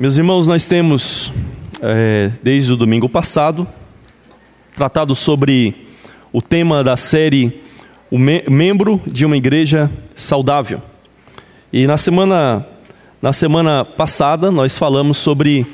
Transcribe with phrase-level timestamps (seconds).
[0.00, 1.30] Meus irmãos, nós temos,
[1.82, 3.68] é, desde o domingo passado,
[4.74, 5.74] tratado sobre
[6.32, 7.60] o tema da série
[8.10, 10.80] O Me Membro de uma Igreja Saudável.
[11.70, 12.66] E na semana,
[13.20, 15.66] na semana passada nós falamos sobre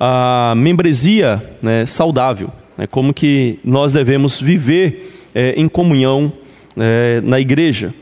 [0.00, 6.32] a membresia né, saudável, né, como que nós devemos viver é, em comunhão
[6.78, 7.92] é, na igreja.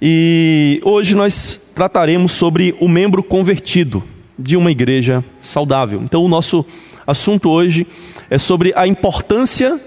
[0.00, 4.04] E hoje nós trataremos sobre o membro convertido
[4.40, 6.00] de uma igreja saudável.
[6.02, 6.64] Então, o nosso
[7.06, 7.86] assunto hoje
[8.28, 9.78] é sobre a importância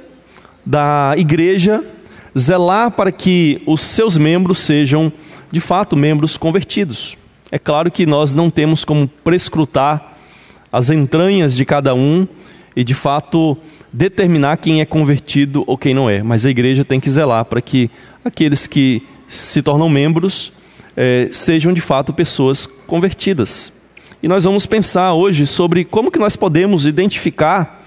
[0.65, 1.83] da igreja
[2.37, 5.11] zelar para que os seus membros sejam,
[5.51, 7.17] de fato, membros convertidos.
[7.51, 10.17] É claro que nós não temos como prescrutar
[10.71, 12.27] as entranhas de cada um
[12.75, 13.55] e, de fato,
[13.91, 17.61] determinar quem é convertido ou quem não é, mas a igreja tem que zelar para
[17.61, 17.91] que
[18.25, 20.51] aqueles que se tornam membros
[20.97, 23.71] eh, sejam, de fato, pessoas convertidas.
[24.23, 27.83] E nós vamos pensar hoje sobre como que nós podemos identificar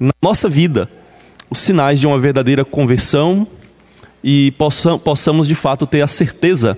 [0.00, 0.90] na nossa vida
[1.48, 3.46] os sinais de uma verdadeira conversão
[4.22, 6.76] e possam, possamos de fato ter a certeza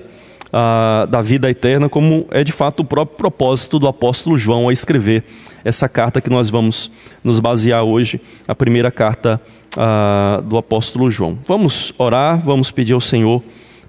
[0.52, 4.72] ah, da vida eterna, como é de fato o próprio propósito do apóstolo João ao
[4.72, 5.24] escrever
[5.64, 6.90] essa carta que nós vamos
[7.24, 9.40] nos basear hoje, a primeira carta
[9.74, 11.38] ah, do apóstolo João.
[11.48, 13.42] Vamos orar, vamos pedir ao Senhor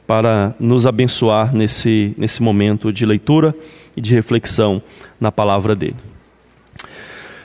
[0.07, 3.53] para nos abençoar nesse, nesse momento de leitura
[3.97, 4.81] e de reflexão
[5.19, 5.97] na palavra dele.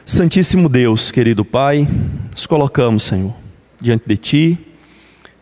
[0.07, 1.89] Santíssimo Deus, querido Pai,
[2.31, 3.35] nos colocamos, Senhor,
[3.81, 4.59] diante de Ti,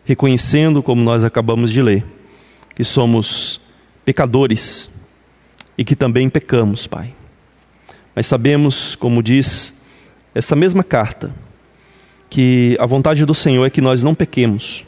[0.05, 2.05] reconhecendo, como nós acabamos de ler,
[2.75, 3.59] que somos
[4.05, 4.89] pecadores
[5.77, 7.13] e que também pecamos, Pai.
[8.15, 9.81] Mas sabemos, como diz
[10.33, 11.31] essa mesma carta,
[12.29, 14.83] que a vontade do Senhor é que nós não pequemos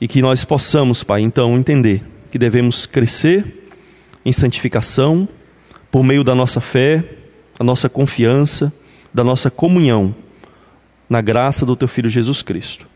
[0.00, 3.70] e que nós possamos, Pai, então entender que devemos crescer
[4.24, 5.28] em santificação,
[5.90, 7.04] por meio da nossa fé,
[7.58, 8.72] da nossa confiança,
[9.12, 10.14] da nossa comunhão
[11.08, 12.86] na graça do Teu Filho Jesus Cristo.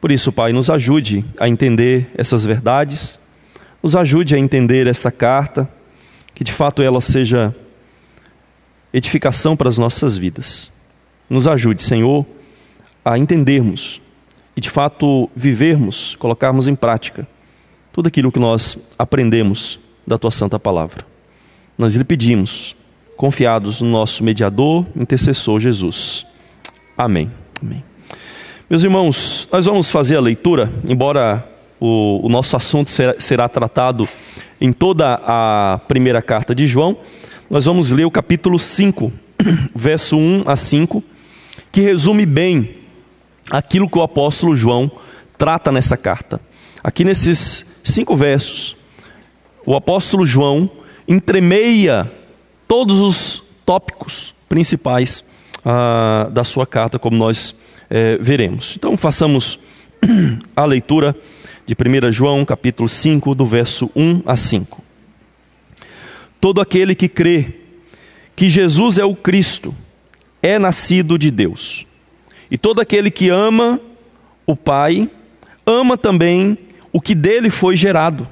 [0.00, 3.18] Por isso, Pai, nos ajude a entender essas verdades,
[3.82, 5.68] nos ajude a entender esta carta,
[6.34, 7.54] que de fato ela seja
[8.92, 10.70] edificação para as nossas vidas.
[11.28, 12.26] Nos ajude, Senhor,
[13.04, 14.00] a entendermos
[14.56, 17.26] e de fato vivermos, colocarmos em prática
[17.92, 21.11] tudo aquilo que nós aprendemos da tua santa palavra.
[21.76, 22.76] Nós lhe pedimos,
[23.16, 26.26] confiados no nosso mediador, intercessor Jesus.
[26.96, 27.30] Amém.
[27.62, 27.82] Amém.
[28.68, 31.46] Meus irmãos, nós vamos fazer a leitura, embora
[31.80, 34.08] o, o nosso assunto será, será tratado
[34.60, 36.96] em toda a primeira carta de João,
[37.50, 39.12] nós vamos ler o capítulo 5,
[39.74, 41.02] verso 1 a 5,
[41.70, 42.76] que resume bem
[43.50, 44.90] aquilo que o apóstolo João
[45.36, 46.40] trata nessa carta.
[46.82, 48.76] Aqui nesses cinco versos,
[49.66, 50.70] o apóstolo João
[51.12, 52.10] entremeia
[52.66, 55.24] todos os tópicos principais
[55.64, 57.54] ah, da sua carta, como nós
[57.90, 58.74] eh, veremos.
[58.76, 59.58] Então, façamos
[60.56, 61.14] a leitura
[61.66, 64.82] de 1 João, capítulo 5, do verso 1 a 5.
[66.40, 67.54] Todo aquele que crê
[68.34, 69.74] que Jesus é o Cristo
[70.42, 71.86] é nascido de Deus.
[72.50, 73.78] E todo aquele que ama
[74.46, 75.08] o Pai,
[75.64, 76.58] ama também
[76.92, 78.26] o que dele foi gerado.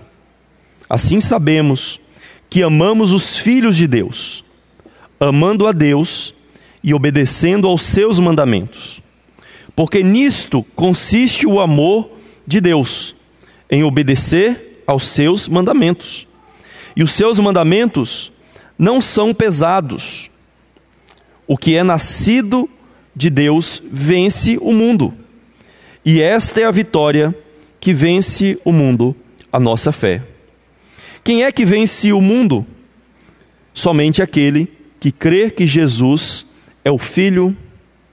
[0.89, 2.01] Assim sabemos
[2.50, 4.44] que amamos os filhos de Deus,
[5.21, 6.34] amando a Deus
[6.83, 9.00] e obedecendo aos seus mandamentos.
[9.77, 12.11] Porque nisto consiste o amor
[12.44, 13.15] de Deus,
[13.71, 16.27] em obedecer aos seus mandamentos.
[16.97, 18.33] E os seus mandamentos
[18.77, 20.28] não são pesados.
[21.47, 22.69] O que é nascido
[23.15, 25.15] de Deus vence o mundo.
[26.05, 27.34] E esta é a vitória
[27.78, 29.15] que vence o mundo,
[29.53, 30.22] a nossa fé.
[31.22, 32.66] Quem é que vence o mundo?
[33.75, 36.47] Somente aquele que crê que Jesus
[36.84, 37.56] é o Filho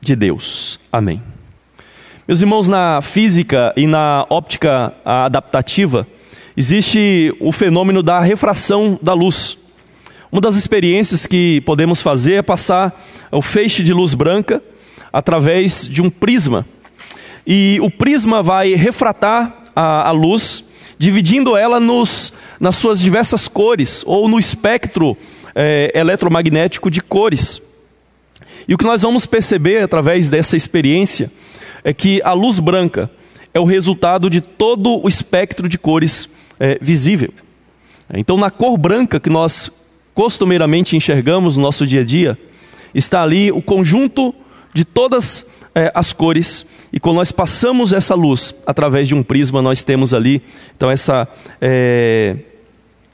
[0.02, 0.80] de Deus.
[0.92, 1.22] Amém.
[2.28, 6.06] Meus irmãos, na física e na óptica adaptativa,
[6.58, 9.58] existe o fenômeno da refração da luz.
[10.30, 12.94] Uma das experiências que podemos fazer é passar
[13.32, 14.62] o feixe de luz branca
[15.14, 16.66] através de um prisma.
[17.46, 20.66] E o prisma vai refratar a, a luz,
[20.98, 25.16] dividindo ela nos nas suas diversas cores ou no espectro
[25.54, 27.62] é, eletromagnético de cores.
[28.68, 31.32] E o que nós vamos perceber através dessa experiência
[31.84, 33.10] é que a luz branca
[33.54, 36.30] é o resultado de todo o espectro de cores
[36.60, 37.34] é, visível.
[38.14, 39.72] Então, na cor branca que nós
[40.14, 42.38] costumeiramente enxergamos no nosso dia a dia,
[42.94, 44.34] está ali o conjunto
[44.74, 49.62] de todas é, as cores e quando nós passamos essa luz através de um prisma,
[49.62, 50.42] nós temos ali
[50.76, 51.28] então essa,
[51.62, 52.36] é,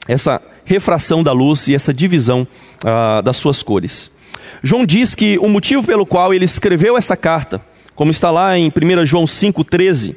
[0.08, 2.46] essa refração da luz e essa divisão
[2.82, 4.10] ah, das suas cores.
[4.62, 7.60] João diz que o motivo pelo qual ele escreveu essa carta,
[7.94, 10.16] como está lá em 1 João 5,13,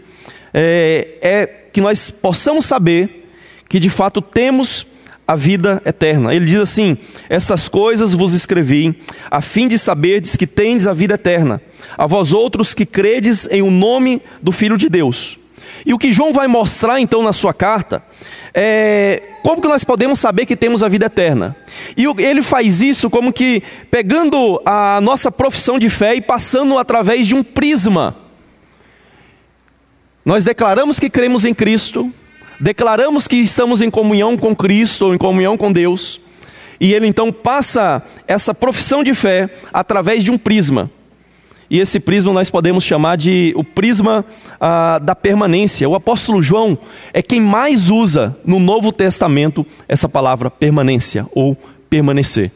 [0.54, 3.30] é, é que nós possamos saber
[3.68, 4.88] que de fato temos
[5.28, 6.34] a vida eterna.
[6.34, 6.98] Ele diz assim:
[7.30, 8.98] Essas coisas vos escrevi,
[9.30, 11.62] a fim de saberdes que tendes a vida eterna,
[11.98, 15.38] a vós outros que credes em o nome do Filho de Deus.
[15.86, 18.04] E o que João vai mostrar então na sua carta
[18.54, 21.56] é como que nós podemos saber que temos a vida eterna.
[21.96, 27.28] E ele faz isso como que pegando a nossa profissão de fé e passando através
[27.28, 28.16] de um prisma.
[30.26, 32.12] Nós declaramos que cremos em Cristo,
[32.60, 36.20] declaramos que estamos em comunhão com Cristo, ou em comunhão com Deus,
[36.80, 40.90] e ele então passa essa profissão de fé através de um prisma.
[41.70, 44.24] E esse prisma nós podemos chamar de o prisma
[44.60, 45.88] ah, da permanência.
[45.90, 46.78] O apóstolo João
[47.14, 51.58] é quem mais usa no Novo Testamento essa palavra permanência ou
[51.90, 52.52] permanecer.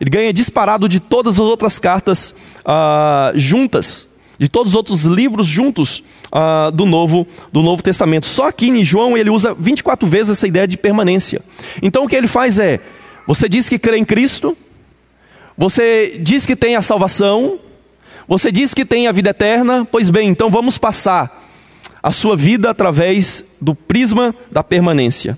[0.00, 2.34] Ele ganha disparado de todas as outras cartas
[2.64, 4.07] ah, juntas,
[4.38, 8.26] de todos os outros livros juntos uh, do, Novo, do Novo Testamento.
[8.26, 11.42] Só aqui em João ele usa 24 vezes essa ideia de permanência.
[11.82, 12.80] Então o que ele faz é:
[13.26, 14.56] você diz que crê em Cristo,
[15.56, 17.58] você diz que tem a salvação,
[18.28, 21.46] você diz que tem a vida eterna, pois bem, então vamos passar
[22.00, 25.36] a sua vida através do prisma da permanência.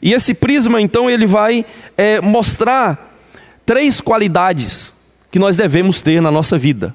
[0.00, 1.64] E esse prisma, então, ele vai
[1.96, 3.18] é, mostrar
[3.64, 4.94] três qualidades
[5.32, 6.94] que nós devemos ter na nossa vida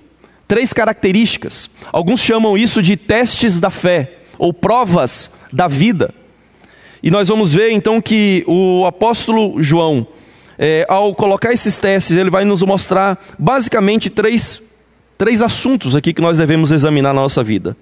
[0.52, 1.70] três características.
[1.94, 6.14] Alguns chamam isso de testes da fé ou provas da vida.
[7.02, 10.06] E nós vamos ver então que o apóstolo João,
[10.60, 14.62] é, ao colocar esses testes, ele vai nos mostrar basicamente três,
[15.18, 17.78] três assuntos aqui que nós devemos examinar na nossa vida.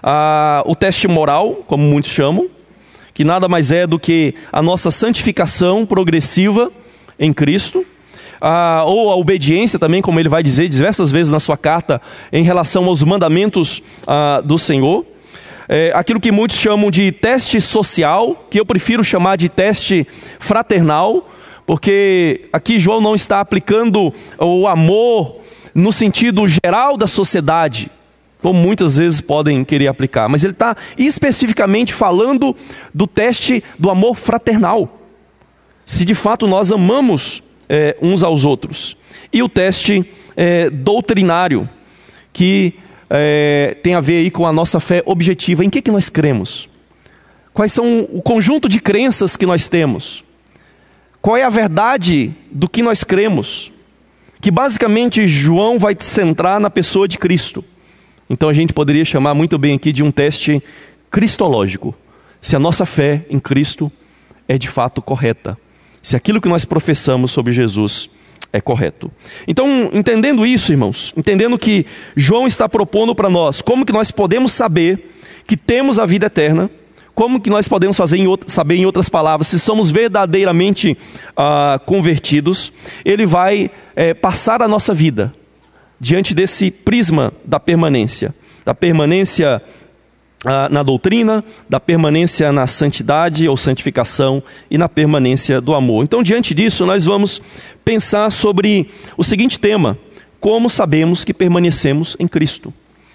[0.00, 2.48] Ah, o teste moral, como muitos chamam,
[3.12, 6.70] que nada mais é do que a nossa santificação progressiva
[7.18, 7.84] em Cristo
[8.44, 12.02] ah, ou a obediência também, como ele vai dizer diversas vezes na sua carta,
[12.32, 15.06] em relação aos mandamentos ah, do Senhor.
[15.68, 20.04] É, aquilo que muitos chamam de teste social, que eu prefiro chamar de teste
[20.40, 21.30] fraternal,
[21.64, 25.36] porque aqui João não está aplicando o amor
[25.72, 27.88] no sentido geral da sociedade,
[28.42, 32.56] como muitas vezes podem querer aplicar, mas ele está especificamente falando
[32.92, 34.98] do teste do amor fraternal.
[35.86, 38.96] Se de fato nós amamos é, uns aos outros.
[39.32, 40.04] E o teste
[40.36, 41.68] é, doutrinário,
[42.32, 42.74] que
[43.08, 45.64] é, tem a ver aí com a nossa fé objetiva.
[45.64, 46.68] Em que, que nós cremos?
[47.52, 50.24] Quais são o conjunto de crenças que nós temos?
[51.20, 53.70] Qual é a verdade do que nós cremos?
[54.40, 57.64] Que basicamente João vai centrar na pessoa de Cristo.
[58.28, 60.62] Então a gente poderia chamar muito bem aqui de um teste
[61.10, 61.94] cristológico.
[62.40, 63.92] Se a nossa fé em Cristo
[64.48, 65.56] é de fato correta
[66.02, 68.10] se aquilo que nós professamos sobre Jesus
[68.52, 69.10] é correto.
[69.46, 74.52] Então, entendendo isso, irmãos, entendendo que João está propondo para nós como que nós podemos
[74.52, 75.10] saber
[75.46, 76.70] que temos a vida eterna,
[77.14, 80.96] como que nós podemos fazer em saber em outras palavras se somos verdadeiramente
[81.36, 82.72] ah, convertidos,
[83.04, 85.34] ele vai é, passar a nossa vida
[86.00, 88.34] diante desse prisma da permanência,
[88.64, 89.62] da permanência
[90.44, 96.02] na doutrina, da permanência na santidade ou santificação e na permanência do amor.
[96.02, 97.40] Então, diante disso, nós vamos
[97.84, 99.96] pensar sobre o seguinte tema:
[100.40, 102.74] como sabemos que permanecemos em Cristo?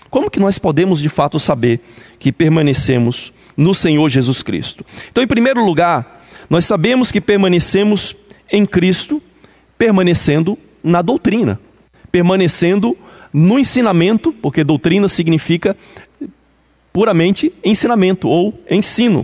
[0.09, 1.81] Como que nós podemos de fato saber
[2.17, 4.85] que permanecemos no Senhor Jesus Cristo?
[5.11, 8.15] Então, em primeiro lugar, nós sabemos que permanecemos
[8.49, 9.21] em Cristo,
[9.77, 11.59] permanecendo na doutrina,
[12.09, 12.97] permanecendo
[13.33, 15.75] no ensinamento, porque doutrina significa
[16.97, 19.23] puramente ensinamento ou ensino.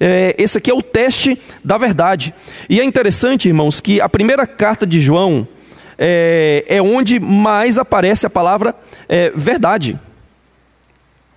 [0.00, 2.32] É, esse aqui é o teste da verdade.
[2.66, 5.46] E é interessante, irmãos, que a primeira carta de João
[5.98, 8.74] é, é onde mais aparece a palavra
[9.06, 10.00] é, verdade.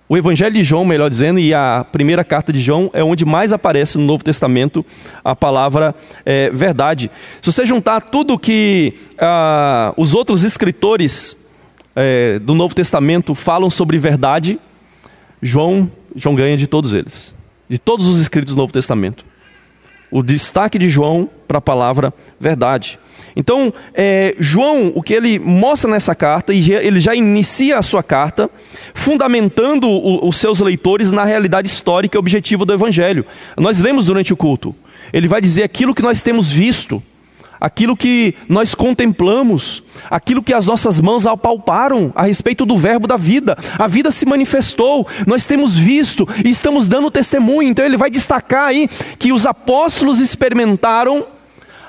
[0.08, 3.52] O Evangelho de João, melhor dizendo, e a primeira carta de João é onde mais
[3.52, 4.86] aparece no Novo Testamento
[5.22, 7.10] a palavra é, verdade.
[7.42, 11.46] Se você juntar tudo que ah, os outros escritores
[11.94, 14.58] é, do Novo Testamento falam sobre verdade,
[15.42, 17.34] João, João ganha de todos eles,
[17.68, 19.24] de todos os escritos do Novo Testamento.
[20.10, 22.98] O destaque de João para a palavra verdade.
[23.36, 28.02] Então, é, João, o que ele mostra nessa carta, e ele já inicia a sua
[28.02, 28.48] carta,
[28.94, 33.26] fundamentando o, os seus leitores na realidade histórica e objetiva do Evangelho.
[33.56, 34.74] Nós lemos durante o culto.
[35.12, 37.02] Ele vai dizer aquilo que nós temos visto,
[37.64, 43.16] aquilo que nós contemplamos, aquilo que as nossas mãos apalparam a respeito do Verbo da
[43.16, 43.56] vida.
[43.78, 47.70] A vida se manifestou, nós temos visto e estamos dando testemunho.
[47.70, 48.86] Então ele vai destacar aí
[49.18, 51.26] que os apóstolos experimentaram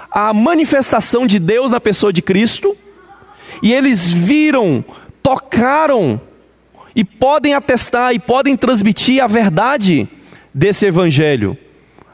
[0.10, 2.74] a manifestação de Deus na pessoa de Cristo,
[3.62, 4.84] e eles viram,
[5.22, 6.22] tocaram,
[6.96, 10.08] e podem atestar e podem transmitir a verdade
[10.54, 11.58] desse Evangelho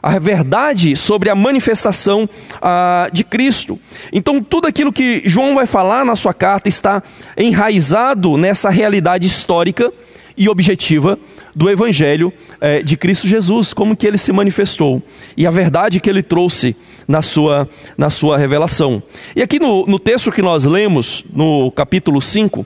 [0.02, 2.28] a verdade sobre a manifestação
[2.62, 3.80] ah, de Cristo.
[4.12, 7.04] Então, tudo aquilo que João vai falar na sua carta está
[7.38, 9.92] enraizado nessa realidade histórica
[10.36, 11.20] e objetiva
[11.56, 15.04] do Evangelho eh, de Cristo Jesus, como que ele se manifestou
[15.36, 16.76] e a verdade que ele trouxe
[17.08, 19.04] na sua, na sua revelação.
[19.36, 22.66] E aqui no, no texto que nós lemos, no capítulo 5,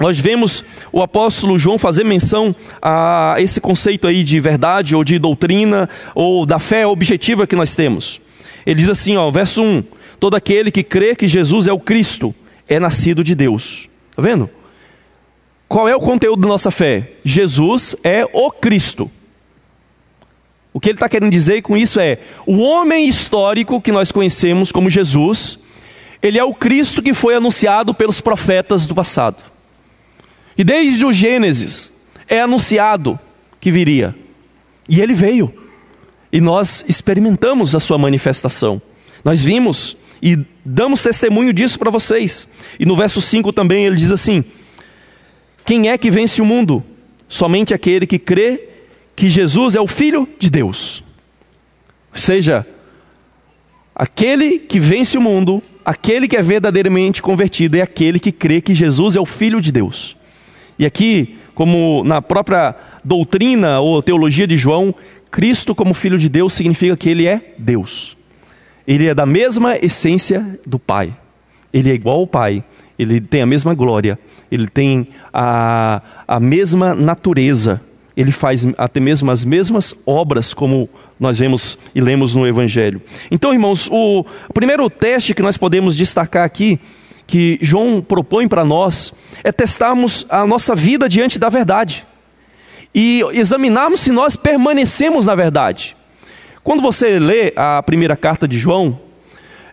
[0.00, 0.62] nós vemos
[0.92, 6.46] o apóstolo João fazer menção a esse conceito aí de verdade ou de doutrina ou
[6.46, 8.20] da fé objetiva que nós temos.
[8.64, 9.82] Ele diz assim, ó, verso 1:
[10.20, 12.34] Todo aquele que crê que Jesus é o Cristo
[12.68, 13.88] é nascido de Deus.
[14.10, 14.48] Está vendo?
[15.68, 17.12] Qual é o conteúdo da nossa fé?
[17.24, 19.10] Jesus é o Cristo.
[20.72, 24.70] O que ele está querendo dizer com isso é: o homem histórico que nós conhecemos
[24.70, 25.58] como Jesus,
[26.22, 29.47] ele é o Cristo que foi anunciado pelos profetas do passado.
[30.58, 31.92] E desde o Gênesis
[32.26, 33.18] é anunciado
[33.60, 34.14] que viria.
[34.88, 35.54] E ele veio.
[36.32, 38.82] E nós experimentamos a sua manifestação.
[39.24, 42.48] Nós vimos e damos testemunho disso para vocês.
[42.78, 44.44] E no verso 5 também ele diz assim:
[45.64, 46.84] Quem é que vence o mundo?
[47.28, 48.68] Somente aquele que crê
[49.14, 51.04] que Jesus é o Filho de Deus.
[52.12, 52.66] Ou seja,
[53.94, 58.74] aquele que vence o mundo, aquele que é verdadeiramente convertido, é aquele que crê que
[58.74, 60.17] Jesus é o Filho de Deus.
[60.78, 64.94] E aqui, como na própria doutrina ou teologia de João,
[65.30, 68.16] Cristo como Filho de Deus significa que ele é Deus.
[68.86, 71.14] Ele é da mesma essência do Pai.
[71.72, 72.64] Ele é igual ao Pai.
[72.98, 74.18] Ele tem a mesma glória.
[74.50, 77.82] Ele tem a, a mesma natureza.
[78.16, 80.88] Ele faz até mesmo as mesmas obras, como
[81.20, 83.00] nós vemos e lemos no Evangelho.
[83.30, 86.80] Então, irmãos, o primeiro teste que nós podemos destacar aqui,
[87.28, 89.12] que João propõe para nós,
[89.44, 92.04] é testarmos a nossa vida diante da verdade
[92.94, 95.94] e examinarmos se nós permanecemos na verdade.
[96.64, 98.98] Quando você lê a primeira carta de João,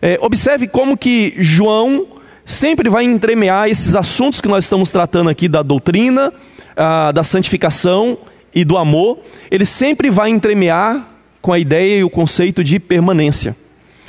[0.02, 2.06] é, observe como que João
[2.44, 6.32] sempre vai entremear esses assuntos que nós estamos tratando aqui da doutrina,
[6.76, 8.18] a, da santificação
[8.54, 9.18] e do amor.
[9.50, 11.08] Ele sempre vai entremear
[11.40, 13.56] com a ideia e o conceito de permanência.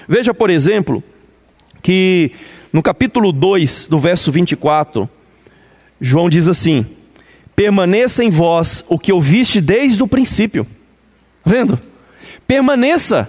[0.05, 1.01] Veja, por exemplo,
[1.81, 2.31] que
[2.77, 5.09] no capítulo 2, do verso 24,
[5.99, 6.85] João diz assim:
[7.55, 10.63] permaneça em vós o que ouviste desde o princípio.
[11.43, 11.79] Tá vendo?
[12.45, 13.27] Permaneça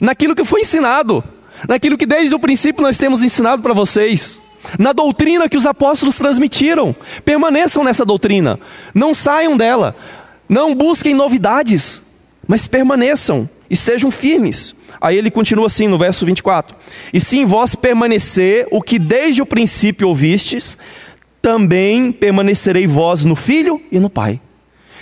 [0.00, 1.22] naquilo que foi ensinado,
[1.68, 4.42] naquilo que desde o princípio nós temos ensinado para vocês,
[4.76, 6.96] na doutrina que os apóstolos transmitiram.
[7.24, 8.58] Permaneçam nessa doutrina,
[8.92, 9.94] não saiam dela,
[10.48, 12.02] não busquem novidades,
[12.44, 14.74] mas permaneçam, estejam firmes.
[15.00, 16.76] Aí ele continua assim no verso 24:
[17.12, 20.76] E se em vós permanecer o que desde o princípio ouvistes,
[21.42, 24.40] também permanecerei vós no Filho e no Pai.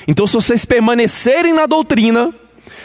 [0.09, 2.35] Então, se vocês permanecerem na doutrina,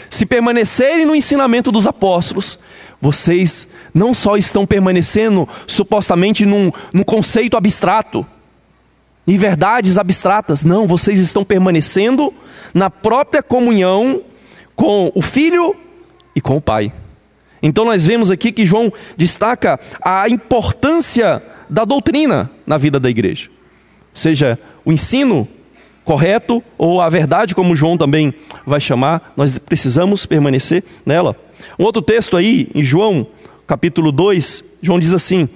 [0.09, 2.59] se permanecerem no ensinamento dos apóstolos,
[3.01, 8.25] vocês não só estão permanecendo supostamente num, num conceito abstrato,
[9.27, 12.33] em verdades abstratas, não, vocês estão permanecendo
[12.73, 14.21] na própria comunhão
[14.77, 15.75] com o Filho
[16.33, 16.93] e com o Pai.
[17.61, 23.49] Então nós vemos aqui que João destaca a importância da doutrina na vida da igreja.
[24.13, 25.47] Seja o ensino
[26.05, 28.33] correto ou a verdade, como João também
[28.65, 31.35] vai chamar, nós precisamos permanecer nela.
[31.77, 33.27] Um outro texto aí, em João,
[33.65, 35.49] capítulo 2, João diz assim,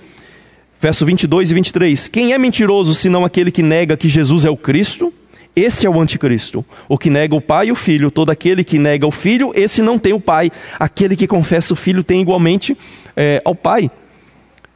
[0.79, 4.57] verso 22 e 23: Quem é mentiroso senão aquele que nega que Jesus é o
[4.57, 5.13] Cristo?
[5.55, 8.09] Esse é o anticristo, o que nega o pai e o filho.
[8.09, 10.51] Todo aquele que nega o filho, esse não tem o pai.
[10.79, 12.77] Aquele que confessa o filho tem igualmente
[13.15, 13.91] é, ao pai.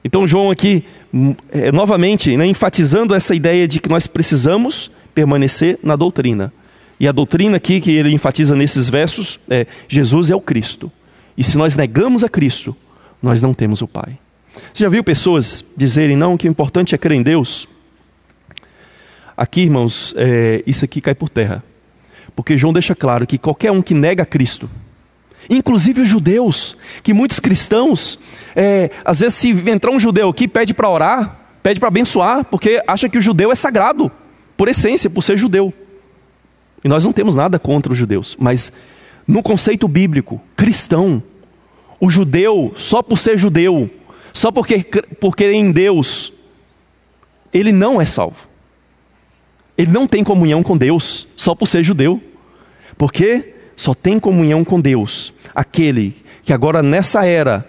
[0.03, 5.79] Então, João aqui, hum, é, novamente, né, enfatizando essa ideia de que nós precisamos permanecer
[5.82, 6.51] na doutrina.
[7.00, 10.91] E a doutrina aqui que ele enfatiza nesses versos é: Jesus é o Cristo.
[11.38, 12.75] E se nós negamos a Cristo,
[13.22, 14.17] nós não temos o Pai.
[14.74, 17.67] Você já viu pessoas dizerem, não, que o importante é crer em Deus?
[19.37, 21.63] Aqui, irmãos, é, isso aqui cai por terra.
[22.35, 24.69] Porque João deixa claro que qualquer um que nega Cristo,
[25.49, 28.19] inclusive os judeus, que muitos cristãos
[28.55, 32.81] é, às vezes, se entrar um judeu aqui, pede para orar, pede para abençoar, porque
[32.87, 34.09] acha que o judeu é sagrado,
[34.55, 35.73] por essência, por ser judeu.
[36.83, 38.71] E nós não temos nada contra os judeus, mas
[39.27, 41.21] no conceito bíblico, cristão,
[41.99, 43.89] o judeu, só por ser judeu,
[44.31, 44.83] só porque,
[45.19, 46.31] por crer em Deus,
[47.53, 48.44] ele não é salvo.
[49.77, 52.22] Ele não tem comunhão com Deus, só por ser judeu.
[52.98, 57.67] Porque só tem comunhão com Deus aquele que agora nessa era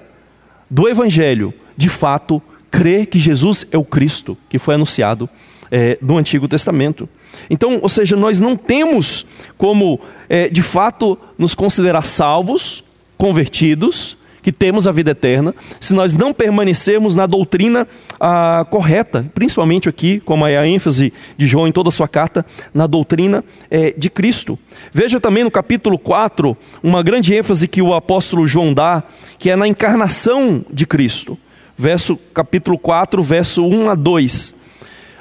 [0.68, 5.28] do Evangelho, de fato, crê que Jesus é o Cristo que foi anunciado
[5.70, 7.08] é, no Antigo Testamento.
[7.48, 9.24] Então, ou seja, nós não temos
[9.56, 12.84] como, é, de fato, nos considerar salvos,
[13.16, 17.84] convertidos, que temos a vida eterna, se nós não permanecermos na doutrina
[18.20, 22.46] ah, correta, principalmente aqui, como é a ênfase de João em toda a sua carta,
[22.72, 24.56] na doutrina é, de Cristo.
[24.92, 29.02] Veja também no capítulo 4, uma grande ênfase que o apóstolo João dá,
[29.36, 31.36] que é na encarnação de Cristo.
[31.76, 34.54] Verso, capítulo 4, verso 1 a 2.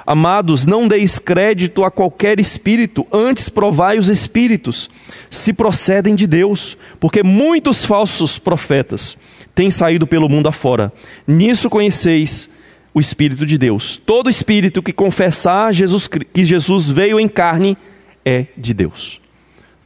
[0.06, 4.88] Amados, não deis crédito a qualquer espírito, antes provai os espíritos,
[5.28, 9.16] se procedem de Deus, porque muitos falsos profetas
[9.52, 10.92] têm saído pelo mundo afora.
[11.26, 12.50] Nisso conheceis
[12.94, 14.00] o Espírito de Deus.
[14.06, 17.76] Todo espírito que confessar Jesus, que Jesus veio em carne
[18.24, 19.20] é de Deus.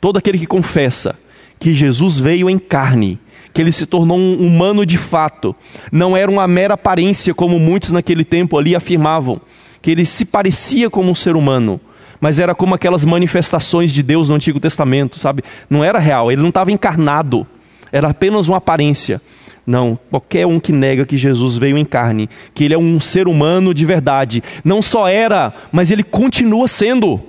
[0.00, 1.18] Todo aquele que confessa
[1.58, 3.18] que Jesus veio em carne,
[3.54, 5.56] que ele se tornou um humano de fato,
[5.90, 9.40] não era uma mera aparência como muitos naquele tempo ali afirmavam
[9.82, 11.80] que ele se parecia como um ser humano,
[12.20, 15.42] mas era como aquelas manifestações de Deus no Antigo Testamento, sabe?
[15.68, 17.46] Não era real, ele não estava encarnado,
[17.90, 19.20] era apenas uma aparência.
[19.66, 23.28] Não, qualquer um que nega que Jesus veio em carne, que ele é um ser
[23.28, 27.20] humano de verdade, não só era, mas ele continua sendo,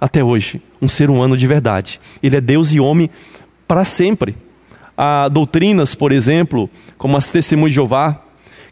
[0.00, 2.00] até hoje, um ser humano de verdade.
[2.22, 3.10] Ele é Deus e homem
[3.66, 4.36] para sempre.
[4.96, 8.22] Há doutrinas, por exemplo, como as testemunhas de Jeová,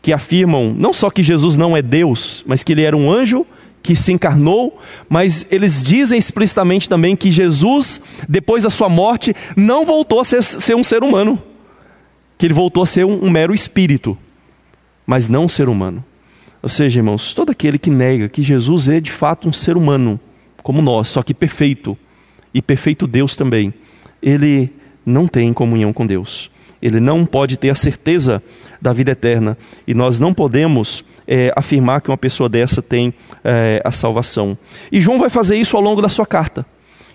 [0.00, 3.46] que afirmam não só que Jesus não é Deus, mas que ele era um anjo
[3.82, 4.78] que se encarnou,
[5.08, 10.42] mas eles dizem explicitamente também que Jesus, depois da sua morte, não voltou a ser,
[10.42, 11.42] ser um ser humano,
[12.36, 14.18] que ele voltou a ser um, um mero espírito,
[15.06, 16.04] mas não um ser humano.
[16.62, 20.20] Ou seja, irmãos, todo aquele que nega que Jesus é de fato um ser humano,
[20.62, 21.96] como nós, só que perfeito,
[22.52, 23.72] e perfeito Deus também,
[24.20, 24.72] ele
[25.06, 26.50] não tem comunhão com Deus.
[26.80, 28.42] Ele não pode ter a certeza
[28.80, 29.56] da vida eterna.
[29.86, 33.12] E nós não podemos é, afirmar que uma pessoa dessa tem
[33.44, 34.56] é, a salvação.
[34.90, 36.64] E João vai fazer isso ao longo da sua carta.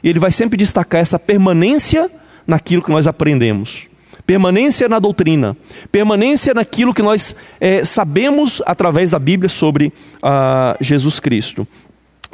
[0.03, 2.09] E ele vai sempre destacar essa permanência
[2.45, 3.87] naquilo que nós aprendemos.
[4.25, 5.55] Permanência na doutrina,
[5.91, 11.67] permanência naquilo que nós é, sabemos através da Bíblia sobre ah, Jesus Cristo.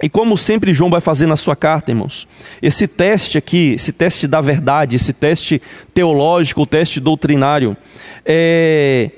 [0.02, 2.28] E como sempre João vai fazer na sua carta, irmãos,
[2.62, 5.62] esse teste aqui, esse teste da verdade, esse teste
[5.94, 7.76] teológico, o teste doutrinário,
[8.26, 9.12] é,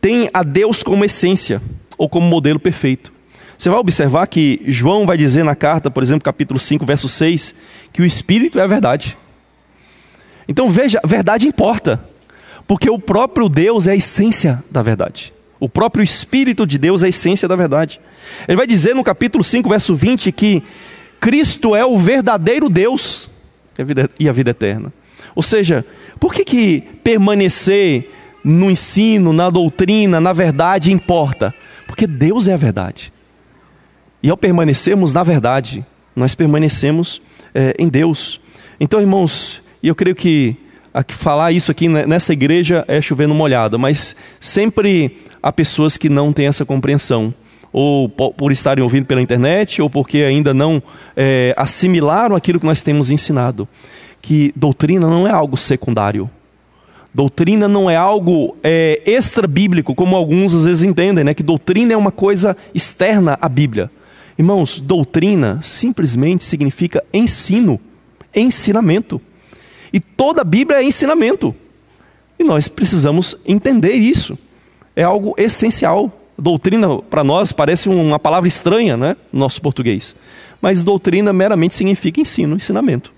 [0.00, 1.62] tem a Deus como essência
[1.96, 3.12] ou como modelo perfeito.
[3.56, 7.54] Você vai observar que João vai dizer na carta, por exemplo, capítulo 5, verso 6,
[7.92, 9.16] que o Espírito é a verdade.
[10.48, 12.04] Então veja, verdade importa,
[12.66, 15.32] porque o próprio Deus é a essência da verdade.
[15.64, 17.98] O próprio Espírito de Deus é a essência da verdade.
[18.46, 20.62] Ele vai dizer no capítulo 5, verso 20, que
[21.18, 23.30] Cristo é o verdadeiro Deus
[24.20, 24.92] e a vida eterna.
[25.34, 25.82] Ou seja,
[26.20, 28.12] por que, que permanecer
[28.44, 31.54] no ensino, na doutrina, na verdade importa?
[31.86, 33.10] Porque Deus é a verdade.
[34.22, 35.82] E ao permanecermos na verdade,
[36.14, 37.22] nós permanecemos
[37.54, 38.38] é, em Deus.
[38.78, 40.58] Então, irmãos, e eu creio que
[41.08, 46.32] falar isso aqui nessa igreja é chover no molhado, mas sempre há pessoas que não
[46.32, 47.34] têm essa compreensão
[47.70, 50.82] ou por estarem ouvindo pela internet, ou porque ainda não
[51.14, 53.68] é, assimilaram aquilo que nós temos ensinado.
[54.22, 56.30] Que doutrina não é algo secundário.
[57.12, 61.34] Doutrina não é algo é, extra-bíblico, como alguns às vezes entendem, né?
[61.34, 63.90] que doutrina é uma coisa externa à Bíblia.
[64.38, 67.78] Irmãos, doutrina simplesmente significa ensino,
[68.34, 69.20] ensinamento.
[69.92, 71.54] E toda a Bíblia é ensinamento.
[72.38, 74.38] E nós precisamos entender isso.
[74.96, 80.16] É algo essencial Doutrina para nós parece uma palavra estranha, né, no nosso português.
[80.60, 83.12] Mas doutrina meramente significa ensino, ensinamento.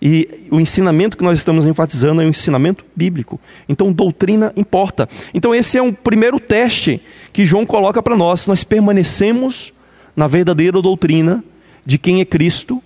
[0.00, 3.40] E o ensinamento que nós estamos enfatizando é o ensinamento bíblico.
[3.68, 5.08] Então, doutrina importa.
[5.32, 7.00] Então, esse é um primeiro teste
[7.32, 8.46] que João coloca para nós.
[8.46, 9.72] Nós permanecemos
[10.14, 11.42] na verdadeira doutrina
[11.86, 12.82] de quem é Cristo,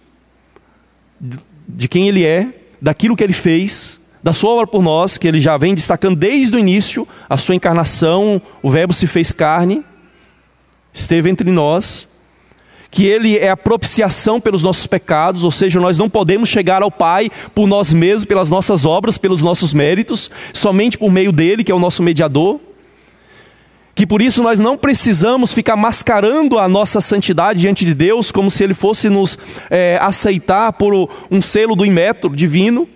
[1.66, 5.40] de quem Ele é, daquilo que Ele fez da sua obra por nós, que ele
[5.40, 9.84] já vem destacando desde o início, a sua encarnação, o Verbo se fez carne,
[10.92, 12.08] esteve entre nós,
[12.90, 16.90] que ele é a propiciação pelos nossos pecados, ou seja, nós não podemos chegar ao
[16.90, 21.70] Pai por nós mesmos, pelas nossas obras, pelos nossos méritos, somente por meio dele, que
[21.70, 22.58] é o nosso mediador.
[23.94, 28.50] Que por isso nós não precisamos ficar mascarando a nossa santidade diante de Deus, como
[28.50, 29.36] se ele fosse nos
[29.68, 32.88] é, aceitar por um selo do imetro divino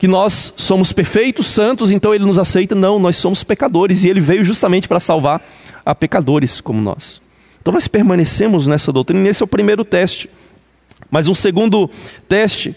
[0.00, 2.74] que nós somos perfeitos, santos, então ele nos aceita.
[2.74, 5.46] Não, nós somos pecadores e ele veio justamente para salvar
[5.84, 7.20] a pecadores como nós.
[7.60, 10.30] Então nós permanecemos nessa doutrina, esse é o primeiro teste.
[11.10, 11.90] Mas um segundo
[12.26, 12.74] teste,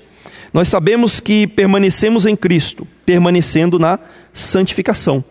[0.52, 3.98] nós sabemos que permanecemos em Cristo, permanecendo na
[4.34, 5.24] santificação.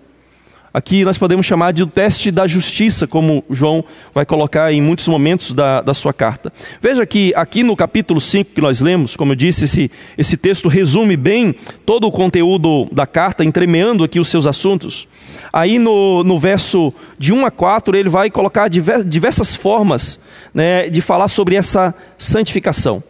[0.75, 5.07] Aqui nós podemos chamar de o teste da justiça, como João vai colocar em muitos
[5.07, 6.51] momentos da, da sua carta.
[6.81, 10.69] Veja que aqui no capítulo 5 que nós lemos, como eu disse, esse, esse texto
[10.69, 11.55] resume bem
[11.85, 15.07] todo o conteúdo da carta, entremeando aqui os seus assuntos.
[15.53, 20.21] Aí no, no verso de 1 a 4, ele vai colocar diversas formas
[20.55, 23.05] né, de falar sobre essa santificação.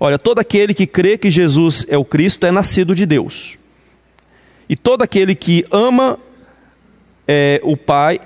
[0.00, 3.56] Olha, todo aquele que crê que Jesus é o Cristo é nascido de Deus.
[4.68, 6.18] E todo aquele que ama
[7.26, 8.18] é, o Pai,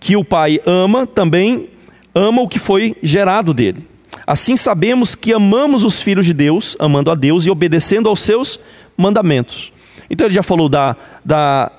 [0.00, 1.68] que o Pai ama, também
[2.14, 3.86] ama o que foi gerado dele.
[4.26, 8.60] Assim sabemos que amamos os filhos de Deus, amando a Deus e obedecendo aos seus
[8.96, 9.72] mandamentos.
[10.10, 11.70] Então ele já falou da, da,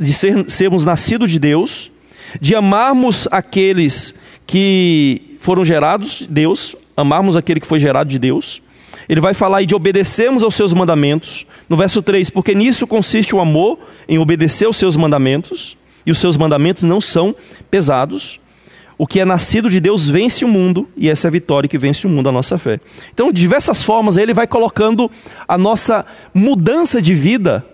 [0.00, 1.90] de ser, sermos nascidos de Deus,
[2.40, 4.14] de amarmos aqueles
[4.46, 8.62] que foram gerados de Deus, amarmos aquele que foi gerado de Deus.
[9.08, 11.46] Ele vai falar aí de obedecermos aos seus mandamentos.
[11.68, 13.78] No verso 3, porque nisso consiste o amor,
[14.08, 17.34] em obedecer aos seus mandamentos e os seus mandamentos não são
[17.70, 18.40] pesados.
[18.96, 21.76] O que é nascido de Deus vence o mundo, e essa é a vitória que
[21.76, 22.80] vence o mundo, a nossa fé.
[23.12, 25.10] Então, de diversas formas, ele vai colocando
[25.48, 27.66] a nossa mudança de vida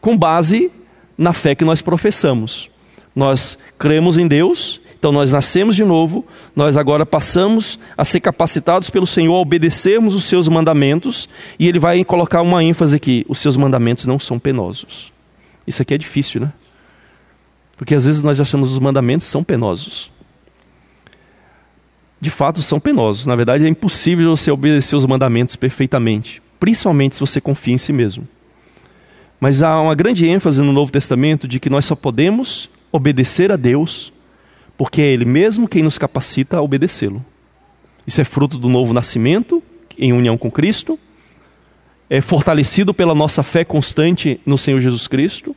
[0.00, 0.70] com base
[1.16, 2.70] na fé que nós professamos.
[3.16, 8.90] Nós cremos em Deus, então nós nascemos de novo, nós agora passamos a ser capacitados
[8.90, 13.40] pelo Senhor a obedecermos os seus mandamentos, e ele vai colocar uma ênfase aqui: os
[13.40, 15.12] seus mandamentos não são penosos.
[15.66, 16.52] Isso aqui é difícil, né?
[17.78, 20.10] Porque às vezes nós achamos os mandamentos são penosos.
[22.20, 23.24] De fato, são penosos.
[23.24, 27.92] Na verdade, é impossível você obedecer os mandamentos perfeitamente, principalmente se você confia em si
[27.92, 28.26] mesmo.
[29.40, 33.56] Mas há uma grande ênfase no Novo Testamento de que nós só podemos obedecer a
[33.56, 34.12] Deus
[34.76, 37.24] porque é Ele mesmo quem nos capacita a obedecê-lo.
[38.04, 39.62] Isso é fruto do novo nascimento,
[39.96, 40.98] em união com Cristo,
[42.10, 45.54] é fortalecido pela nossa fé constante no Senhor Jesus Cristo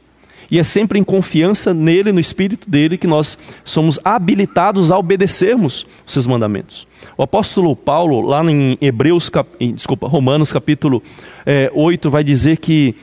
[0.52, 5.88] e é sempre em confiança nele, no Espírito dele, que nós somos habilitados a obedecermos
[6.06, 6.86] os seus mandamentos.
[7.18, 9.48] O apóstolo Paulo, lá em Hebreus, cap...
[9.74, 11.02] desculpa, Romanos capítulo
[11.46, 12.94] é, 8, vai dizer que,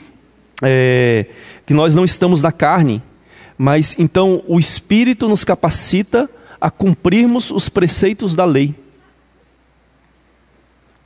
[0.62, 1.24] é,
[1.66, 3.02] que nós não estamos na carne,
[3.56, 6.28] mas então o Espírito nos capacita
[6.60, 8.74] a cumprirmos os preceitos da lei.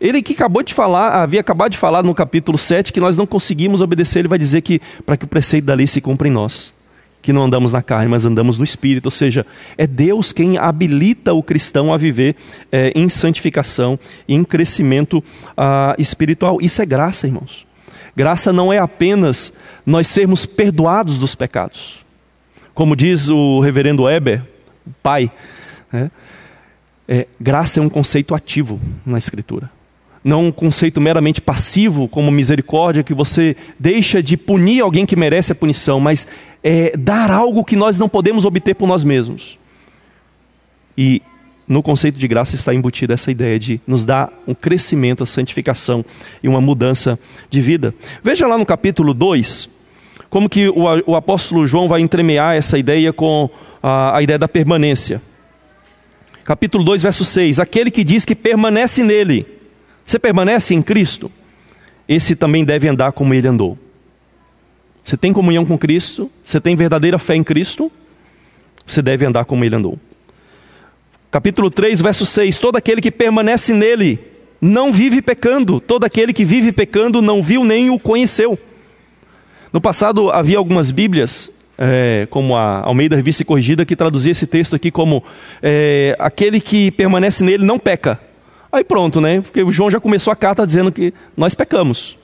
[0.02, 3.24] Ele que acabou de falar, havia acabado de falar no capítulo 7 que nós não
[3.24, 6.30] conseguimos obedecer, ele vai dizer que para que o preceito da lei se cumpra em
[6.32, 6.74] nós,
[7.22, 9.46] que não andamos na carne, mas andamos no espírito, ou seja,
[9.78, 12.34] é Deus quem habilita o cristão a viver
[12.72, 13.96] é, em santificação,
[14.28, 15.22] em crescimento
[15.56, 16.58] ah, espiritual.
[16.60, 17.64] Isso é graça, irmãos.
[18.16, 19.52] Graça não é apenas
[19.86, 22.00] nós sermos perdoados dos pecados.
[22.74, 24.42] Como diz o reverendo Weber,
[25.00, 25.30] pai,
[25.92, 26.10] né?
[27.06, 29.70] é, graça é um conceito ativo na Escritura
[30.24, 35.52] não um conceito meramente passivo, como misericórdia, que você deixa de punir alguém que merece
[35.52, 36.26] a punição, mas
[36.62, 39.58] é dar algo que nós não podemos obter por nós mesmos.
[40.96, 41.20] E
[41.66, 46.04] no conceito de graça está embutida essa ideia de nos dar um crescimento, a santificação
[46.42, 47.18] e uma mudança
[47.50, 47.94] de vida.
[48.22, 49.68] Veja lá no capítulo 2,
[50.30, 53.50] como que o, o apóstolo João vai entremear essa ideia com
[53.82, 55.20] a, a ideia da permanência.
[56.44, 59.46] Capítulo 2, verso 6: Aquele que diz que permanece nele,
[60.04, 61.30] você permanece em Cristo?
[62.08, 63.78] Esse também deve andar como ele andou.
[65.04, 66.30] Você tem comunhão com Cristo?
[66.44, 67.90] Você tem verdadeira fé em Cristo?
[68.86, 69.98] Você deve andar como ele andou.
[71.30, 74.18] Capítulo 3, verso 6: Todo aquele que permanece nele
[74.60, 78.58] não vive pecando, todo aquele que vive pecando não viu nem o conheceu.
[79.72, 84.76] No passado havia algumas Bíblias, é, como a Almeida Revista Corrigida, que traduzia esse texto
[84.76, 85.24] aqui como:
[85.62, 88.20] é, aquele que permanece nele não peca.
[88.72, 89.42] Aí pronto, né?
[89.42, 92.16] Porque o João já começou a carta dizendo que nós pecamos.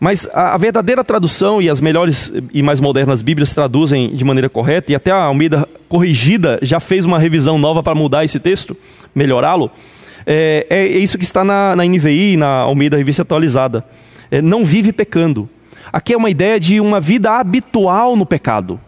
[0.00, 4.90] Mas a, verdadeira tradução e as melhores e mais modernas Bíblias traduzem de maneira correta,
[4.90, 8.76] e até a Almeida Corrigida já fez uma revisão nova para mudar esse texto,
[9.14, 9.70] melhorá-lo.
[10.26, 13.84] É, é, é, isso que está na, na NVI, na Almeida Revista Atualizada.
[14.30, 15.48] É, não vive pecando.
[15.92, 18.80] Aqui é uma ideia de uma vida habitual no pecado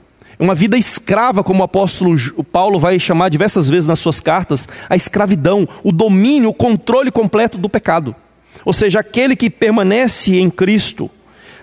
[0.43, 4.97] uma vida escrava, como o apóstolo Paulo vai chamar diversas vezes nas suas cartas, a
[4.97, 8.13] escravidão, o domínio, o controle completo do pecado.
[8.65, 11.09] Ou seja, aquele que permanece em Cristo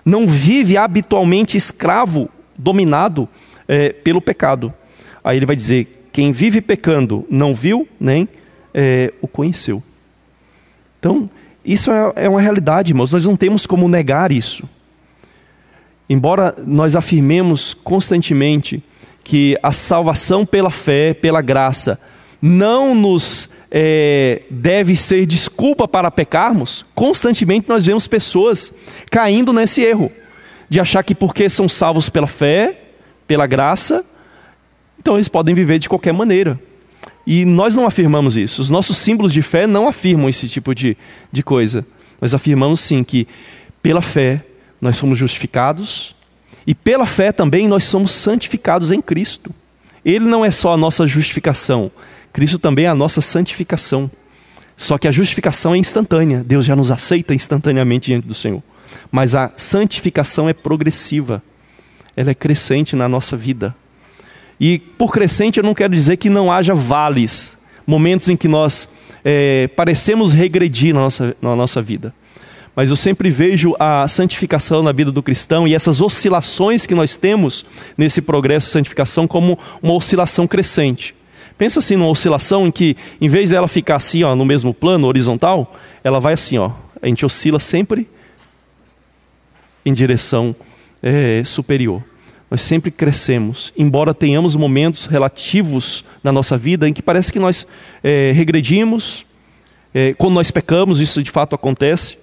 [0.06, 3.28] não vive habitualmente escravo, dominado
[3.68, 4.74] é, pelo pecado.
[5.22, 8.30] Aí ele vai dizer: quem vive pecando não viu nem
[8.74, 9.84] é, o conheceu.
[10.98, 11.30] Então,
[11.65, 14.63] isso é, é uma realidade, irmãos, nós não temos como negar isso.
[16.10, 18.84] Embora nós afirmemos constantemente
[19.24, 22.02] que a salvação pela fé, pela graça,
[22.41, 28.74] não nos é, deve ser desculpa para pecarmos, constantemente nós vemos pessoas
[29.12, 30.12] caindo nesse erro,
[30.67, 32.80] de achar que porque são salvos pela fé,
[33.28, 34.04] pela graça,
[35.00, 36.60] então eles podem viver de qualquer maneira.
[37.26, 38.60] E nós não afirmamos isso.
[38.60, 40.98] Os nossos símbolos de fé não afirmam esse tipo de,
[41.32, 41.86] de coisa.
[42.19, 43.28] Nós afirmamos sim que
[43.84, 44.43] pela fé
[44.82, 46.15] nós somos justificados
[46.65, 49.54] e pela fé também nós somos santificados em Cristo.
[50.04, 51.92] Ele não é só a nossa justificação,
[52.32, 54.10] Cristo também é a nossa santificação.
[54.78, 58.63] Só que a justificação é instantânea, Deus já nos aceita instantaneamente diante do Senhor.
[59.12, 61.44] Mas a santificação é progressiva,
[62.15, 63.76] ela é crescente na nossa vida.
[64.60, 68.88] E por crescente eu não quero dizer que não haja vales, momentos em que nós
[69.24, 72.13] é, parecemos regredir na nossa, na nossa vida.
[72.75, 77.15] Mas eu sempre vejo a santificação na vida do cristão e essas oscilações que nós
[77.15, 77.65] temos
[77.97, 81.15] nesse progresso de santificação como uma oscilação crescente.
[81.58, 85.08] Pensa assim numa oscilação em que, em vez dela ficar assim, ó, no mesmo plano,
[85.08, 86.71] horizontal, ela vai assim, ó.
[87.01, 88.08] A gente oscila sempre
[89.86, 90.55] em direção
[91.03, 92.01] é, superior.
[92.49, 97.67] Nós sempre crescemos, embora tenhamos momentos relativos na nossa vida em que parece que nós
[98.01, 99.25] é, regredimos.
[99.93, 102.18] É, quando nós pecamos, isso de fato acontece,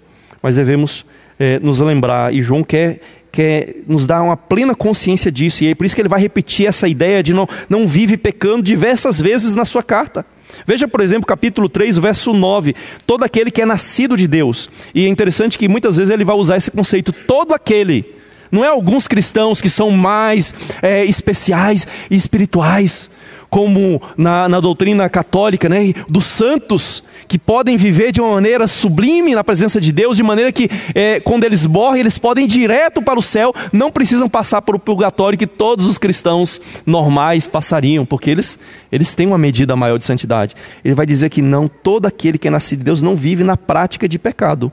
[0.47, 1.05] mas devemos
[1.41, 2.33] é, nos lembrar.
[2.33, 3.01] E João quer
[3.33, 6.67] quer nos dar uma plena consciência disso, e é por isso que ele vai repetir
[6.67, 10.25] essa ideia de não, não vive pecando diversas vezes na sua carta.
[10.65, 14.71] Veja, por exemplo, capítulo 3, verso 9: todo aquele que é nascido de Deus.
[14.95, 18.07] E é interessante que muitas vezes ele vai usar esse conceito, todo aquele.
[18.53, 23.11] Não é alguns cristãos que são mais é, especiais e espirituais,
[23.51, 25.93] como na, na doutrina católica, né?
[26.09, 30.53] dos santos que podem viver de uma maneira sublime na presença de Deus, de maneira
[30.53, 34.63] que é, quando eles morrem, eles podem ir direto para o céu, não precisam passar
[34.63, 38.59] por o purgatório que todos os cristãos normais passariam, porque eles,
[38.91, 40.55] eles têm uma medida maior de santidade.
[40.85, 43.57] Ele vai dizer que não, todo aquele que é nascido de Deus não vive na
[43.57, 44.73] prática de pecado,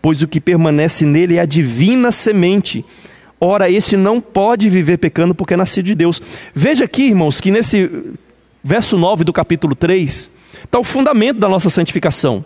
[0.00, 2.84] pois o que permanece nele é a divina semente.
[3.44, 6.22] Ora, este não pode viver pecando porque é nascido de Deus.
[6.54, 7.90] Veja aqui, irmãos, que nesse
[8.62, 10.30] verso 9 do capítulo 3,
[10.62, 12.44] está o fundamento da nossa santificação.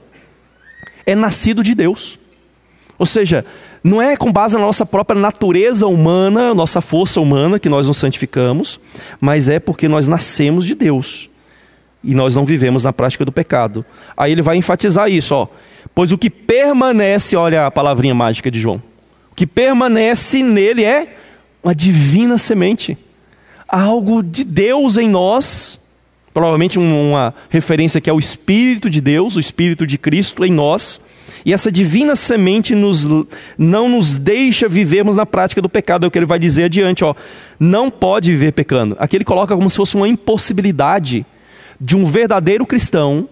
[1.04, 2.18] É nascido de Deus.
[2.98, 3.44] Ou seja,
[3.84, 7.98] não é com base na nossa própria natureza humana, nossa força humana que nós nos
[7.98, 8.80] santificamos,
[9.20, 11.28] mas é porque nós nascemos de Deus.
[12.02, 13.84] E nós não vivemos na prática do pecado.
[14.16, 15.46] Aí ele vai enfatizar isso, ó.
[15.94, 18.82] Pois o que permanece, olha a palavrinha mágica de João.
[19.36, 21.16] Que permanece nele é
[21.62, 22.98] uma divina semente.
[23.68, 25.86] Algo de Deus em nós
[26.36, 31.00] provavelmente uma referência que é o Espírito de Deus, o Espírito de Cristo em nós.
[31.46, 33.08] E essa divina semente nos,
[33.56, 37.02] não nos deixa vivermos na prática do pecado, é o que ele vai dizer adiante.
[37.02, 37.14] Ó.
[37.58, 38.94] Não pode viver pecando.
[38.98, 41.24] Aqui ele coloca como se fosse uma impossibilidade
[41.80, 43.26] de um verdadeiro cristão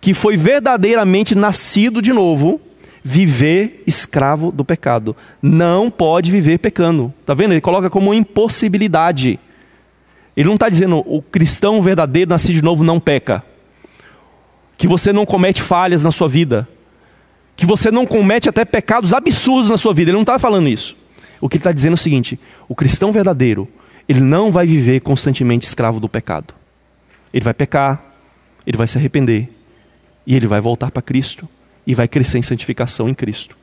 [0.00, 2.60] que foi verdadeiramente nascido de novo,
[3.02, 5.16] viver escravo do pecado.
[5.40, 7.12] Não pode viver pecando.
[7.20, 7.52] Está vendo?
[7.52, 9.38] Ele coloca como impossibilidade.
[10.36, 13.44] Ele não está dizendo o cristão verdadeiro nascido de novo não peca,
[14.76, 16.68] que você não comete falhas na sua vida,
[17.56, 20.10] que você não comete até pecados absurdos na sua vida.
[20.10, 20.96] Ele não está falando isso.
[21.40, 23.68] O que ele está dizendo é o seguinte: o cristão verdadeiro,
[24.08, 26.54] ele não vai viver constantemente escravo do pecado.
[27.34, 28.00] Ele vai pecar,
[28.64, 29.50] ele vai se arrepender,
[30.24, 31.48] e ele vai voltar para Cristo,
[31.88, 33.56] e vai crescer em santificação em Cristo,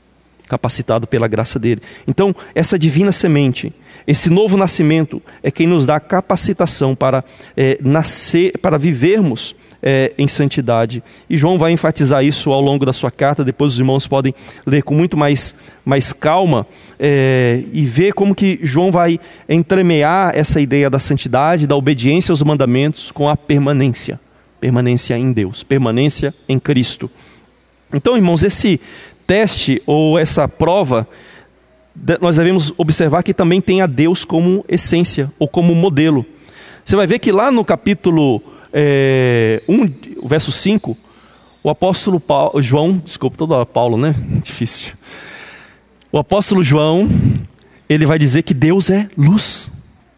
[0.49, 1.81] capacitado pela graça dele.
[2.05, 3.73] Então, essa divina semente
[4.07, 7.23] esse novo nascimento é quem nos dá capacitação para
[7.57, 11.03] é, nascer, para vivermos é, em santidade.
[11.27, 13.43] E João vai enfatizar isso ao longo da sua carta.
[13.43, 14.33] Depois os irmãos podem
[14.65, 16.67] ler com muito mais, mais calma
[16.99, 22.43] é, e ver como que João vai entremear essa ideia da santidade, da obediência aos
[22.43, 24.19] mandamentos com a permanência,
[24.59, 27.09] permanência em Deus, permanência em Cristo.
[27.93, 28.79] Então, irmãos, esse
[29.25, 31.07] teste ou essa prova
[32.19, 36.25] nós devemos observar que também tem a Deus como essência ou como modelo.
[36.83, 38.41] Você vai ver que lá no capítulo
[38.73, 40.97] é, 1, verso 5,
[41.63, 44.13] o apóstolo Paulo, João, desculpa, toda hora Paulo, né?
[44.43, 44.93] Difícil.
[46.11, 47.09] O apóstolo João,
[47.89, 49.71] ele vai dizer que Deus é luz.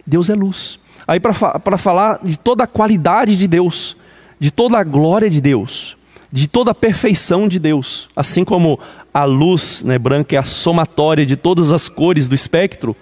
[0.05, 0.79] Deus é luz.
[1.07, 3.95] Aí, para falar de toda a qualidade de Deus,
[4.39, 5.96] de toda a glória de Deus,
[6.37, 8.79] de toda a perfeição de Deus, assim como
[9.11, 12.95] a luz né, branca é a somatória de todas as cores do espectro,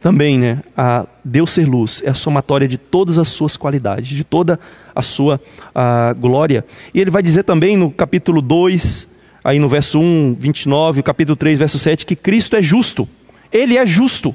[0.00, 4.22] também, né, a Deus ser luz é a somatória de todas as suas qualidades, de
[4.22, 4.60] toda
[4.94, 5.40] a sua
[5.74, 6.64] a glória.
[6.94, 9.08] E ele vai dizer também no capítulo 2,
[9.42, 13.08] aí no verso 1, 29, o capítulo 3, verso 7, que Cristo é justo.
[13.50, 14.32] Ele é justo.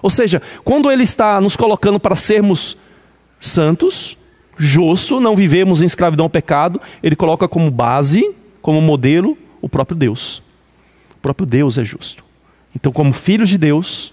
[0.00, 2.76] Ou seja, quando ele está nos colocando para sermos
[3.40, 4.16] santos,
[4.60, 9.96] justo, não vivemos em escravidão ao pecado, ele coloca como base, como modelo, o próprio
[9.96, 10.42] Deus.
[11.16, 12.22] O próprio Deus é justo.
[12.76, 14.12] Então, como filhos de Deus,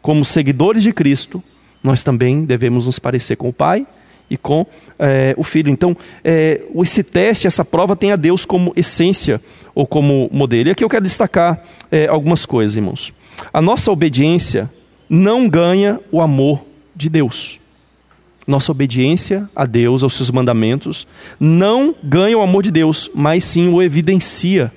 [0.00, 1.42] como seguidores de Cristo,
[1.82, 3.86] nós também devemos nos parecer com o Pai
[4.30, 4.64] e com
[4.98, 5.70] é, o Filho.
[5.70, 9.40] Então, é, esse teste, essa prova tem a Deus como essência
[9.74, 10.68] ou como modelo.
[10.68, 13.12] E aqui eu quero destacar é, algumas coisas, irmãos.
[13.52, 14.70] A nossa obediência
[15.08, 17.59] não ganha o amor de Deus.
[18.50, 21.06] Nossa obediência a Deus, aos seus mandamentos,
[21.38, 24.72] não ganha o amor de Deus, mas sim o evidencia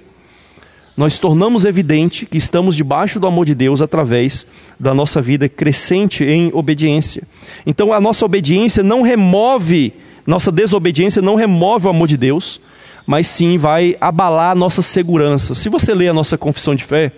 [0.95, 4.45] nós tornamos evidente que estamos debaixo do amor de Deus através
[4.79, 7.23] da nossa vida crescente em obediência.
[7.65, 9.91] Então a nossa obediência não remove,
[10.25, 12.61] nossa desobediência não remove o amor de Deus,
[13.07, 15.55] mas sim vai abalar a nossa segurança.
[15.55, 17.11] Se você ler a nossa confissão de fé,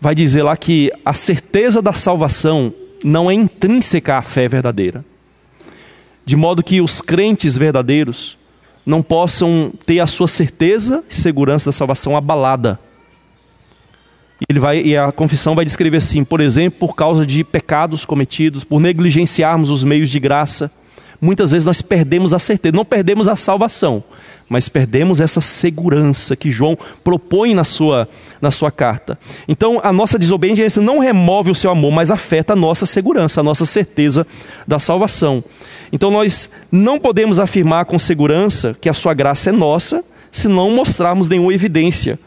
[0.00, 5.04] vai dizer lá que a certeza da salvação não é intrínseca à fé verdadeira.
[6.24, 8.36] De modo que os crentes verdadeiros
[8.84, 12.78] não possam ter a sua certeza e segurança da salvação abalada.
[14.48, 18.64] Ele vai, e a confissão vai descrever assim, por exemplo, por causa de pecados cometidos,
[18.64, 20.70] por negligenciarmos os meios de graça,
[21.20, 24.04] muitas vezes nós perdemos a certeza, não perdemos a salvação,
[24.48, 28.08] mas perdemos essa segurança que João propõe na sua,
[28.40, 29.18] na sua carta.
[29.48, 33.44] Então, a nossa desobediência não remove o seu amor, mas afeta a nossa segurança, a
[33.44, 34.26] nossa certeza
[34.66, 35.42] da salvação.
[35.94, 40.70] Então nós não podemos afirmar com segurança que a sua graça é nossa, se não
[40.70, 42.18] mostrarmos nenhuma evidência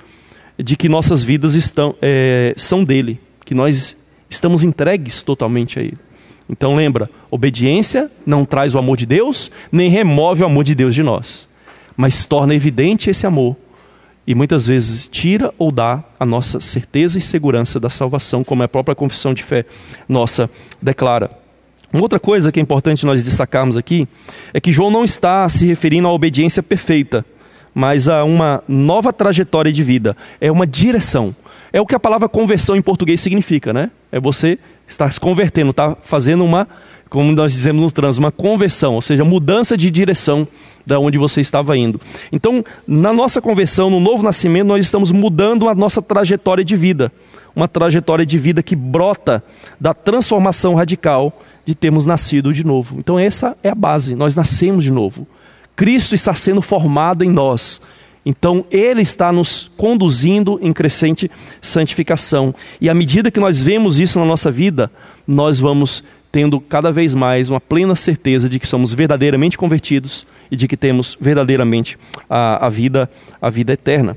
[0.58, 5.98] de que nossas vidas estão, é, são dele, que nós estamos entregues totalmente a ele.
[6.50, 10.96] Então lembra, obediência não traz o amor de Deus, nem remove o amor de Deus
[10.96, 11.47] de nós,
[11.98, 13.58] mas torna evidente esse amor
[14.28, 18.68] e muitas vezes tira ou dá a nossa certeza e segurança da salvação, como a
[18.68, 19.66] própria confissão de fé
[20.08, 20.50] nossa
[20.82, 21.32] declara.
[21.94, 24.06] Uma outra coisa que é importante nós destacarmos aqui
[24.54, 27.26] é que João não está se referindo à obediência perfeita,
[27.74, 31.34] mas a uma nova trajetória de vida, é uma direção.
[31.72, 33.90] É o que a palavra conversão em português significa, né?
[34.12, 36.68] É você estar se convertendo, está fazendo uma,
[37.10, 40.46] como nós dizemos no trânsito, uma conversão, ou seja, mudança de direção
[40.88, 42.00] da onde você estava indo.
[42.32, 47.12] Então, na nossa conversão, no novo nascimento, nós estamos mudando a nossa trajetória de vida,
[47.54, 49.44] uma trajetória de vida que brota
[49.80, 52.96] da transformação radical de termos nascido de novo.
[52.98, 55.28] Então, essa é a base, nós nascemos de novo.
[55.76, 57.82] Cristo está sendo formado em nós.
[58.26, 61.30] Então, Ele está nos conduzindo em crescente
[61.62, 62.56] santificação.
[62.80, 64.90] E à medida que nós vemos isso na nossa vida,
[65.28, 66.04] nós vamos
[66.38, 70.78] tendo cada vez mais uma plena certeza de que somos verdadeiramente convertidos e de que
[70.78, 71.98] temos verdadeiramente
[72.30, 73.10] a, a vida,
[73.42, 74.16] a vida eterna.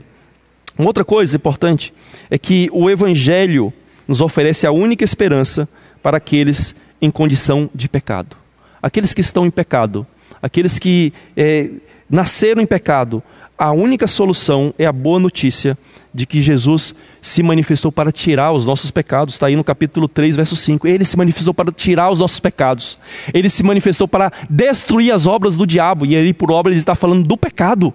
[0.79, 1.95] Uma outra coisa importante
[2.29, 3.73] é que o Evangelho
[4.07, 5.67] nos oferece a única esperança
[6.03, 8.37] para aqueles em condição de pecado.
[8.83, 10.07] Aqueles que estão em pecado,
[10.43, 11.71] aqueles que é,
[12.11, 13.23] nasceram em pecado,
[13.61, 15.77] a única solução é a boa notícia
[16.15, 19.35] de que Jesus se manifestou para tirar os nossos pecados.
[19.35, 20.89] Está aí no capítulo 3, verso 5.
[20.89, 22.97] Ele se manifestou para tirar os nossos pecados.
[23.35, 26.07] Ele se manifestou para destruir as obras do diabo.
[26.07, 27.93] E aí, por obra, ele está falando do pecado,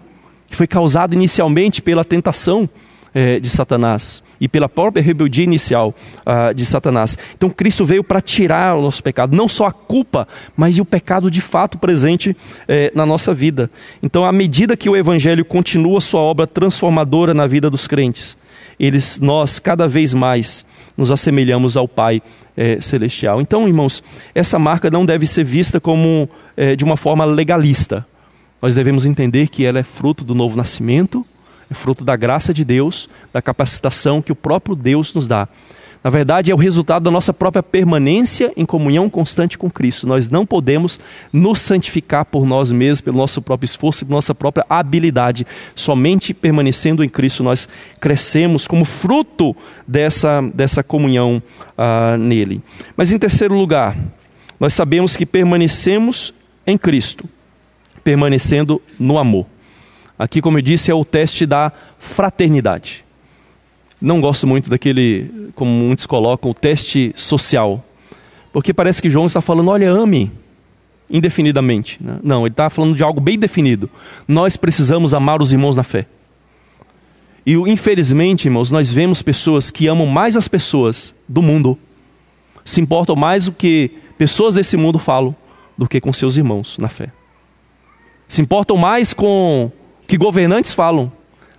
[0.47, 2.69] que foi causado inicialmente pela tentação
[3.15, 7.17] é, de Satanás e pela própria rebeldia inicial uh, de Satanás.
[7.35, 11.31] Então Cristo veio para tirar o nosso pecado, não só a culpa, mas o pecado
[11.31, 12.35] de fato presente
[12.67, 13.69] eh, na nossa vida.
[14.03, 18.37] Então, à medida que o Evangelho continua sua obra transformadora na vida dos crentes,
[18.79, 20.65] eles, nós cada vez mais
[20.97, 22.21] nos assemelhamos ao Pai
[22.57, 23.39] eh, Celestial.
[23.41, 26.29] Então, irmãos, essa marca não deve ser vista como
[26.77, 28.05] de uma forma legalista.
[28.61, 31.25] Nós devemos entender que ela é fruto do novo nascimento
[31.69, 35.47] é fruto da graça de Deus, da capacitação que o próprio Deus nos dá.
[36.05, 40.05] Na verdade, é o resultado da nossa própria permanência em comunhão constante com Cristo.
[40.05, 40.99] Nós não podemos
[41.33, 45.47] nos santificar por nós mesmos, pelo nosso próprio esforço e pela nossa própria habilidade.
[45.75, 47.67] Somente permanecendo em Cristo nós
[47.99, 49.55] crescemos como fruto
[49.87, 51.41] dessa, dessa comunhão
[51.75, 52.61] uh, nele.
[52.95, 53.97] Mas em terceiro lugar,
[54.59, 56.31] nós sabemos que permanecemos
[56.67, 57.25] em Cristo,
[58.03, 59.47] permanecendo no amor.
[60.17, 63.03] Aqui, como eu disse, é o teste da fraternidade.
[63.99, 67.83] Não gosto muito daquele, como muitos colocam, o teste social.
[68.53, 70.31] Porque parece que João está falando, olha, ame
[71.09, 71.97] indefinidamente.
[72.01, 72.19] Né?
[72.23, 73.89] Não, ele está falando de algo bem definido.
[74.27, 76.07] Nós precisamos amar os irmãos na fé.
[77.45, 81.77] E infelizmente, irmãos, nós vemos pessoas que amam mais as pessoas do mundo,
[82.63, 85.35] se importam mais o que pessoas desse mundo falam
[85.77, 87.11] do que com seus irmãos na fé.
[88.27, 89.71] Se importam mais com
[90.07, 91.11] que governantes falam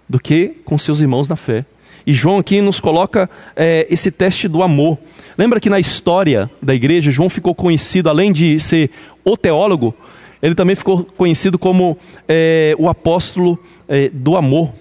[0.08, 1.64] do que com seus irmãos na fé.
[2.06, 4.96] E João aqui nos coloca é, esse teste do amor.
[5.36, 8.90] Lembra que na história da igreja, João ficou conhecido, além de ser
[9.24, 9.94] o teólogo,
[10.40, 14.72] ele também ficou conhecido como é, o apóstolo é, do amor.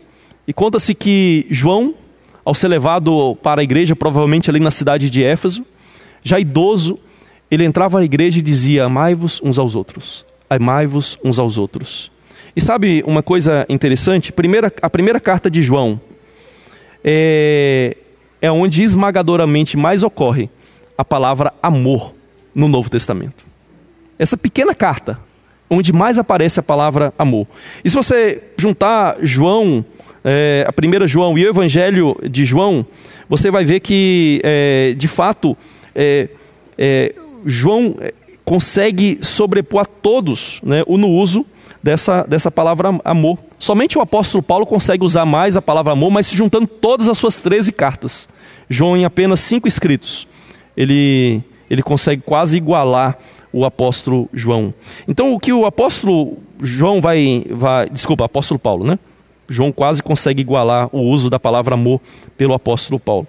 [0.47, 1.95] E conta-se que João,
[2.43, 5.65] ao ser levado para a igreja, provavelmente ali na cidade de Éfeso,
[6.23, 6.99] já idoso,
[7.49, 12.11] ele entrava na igreja e dizia: Amai-vos uns aos outros, amai-vos uns aos outros.
[12.55, 14.31] E sabe uma coisa interessante?
[14.31, 15.99] Primeira, a primeira carta de João
[17.03, 17.97] é,
[18.41, 20.49] é onde esmagadoramente mais ocorre
[20.97, 22.13] a palavra amor
[22.53, 23.43] no Novo Testamento.
[24.17, 25.19] Essa pequena carta,
[25.69, 27.45] onde mais aparece a palavra amor.
[27.83, 29.85] E se você juntar João,
[30.23, 32.85] é, a primeira João e o Evangelho de João,
[33.27, 35.57] você vai ver que, é, de fato,
[35.93, 36.29] é,
[36.77, 37.13] é
[37.45, 38.13] João é,
[38.45, 41.45] consegue sobrepor a todos né, no uso
[41.85, 43.37] dessa, dessa palavra amor.
[43.59, 47.37] Somente o apóstolo Paulo consegue usar mais a palavra amor, mas juntando todas as suas
[47.37, 48.27] 13 cartas.
[48.67, 50.27] João, em apenas cinco escritos,
[50.75, 53.19] ele, ele consegue quase igualar
[53.53, 54.73] o apóstolo João.
[55.07, 57.87] Então, o que o apóstolo João vai, vai.
[57.87, 58.97] Desculpa, apóstolo Paulo, né?
[59.47, 62.01] João quase consegue igualar o uso da palavra amor
[62.35, 63.27] pelo apóstolo Paulo.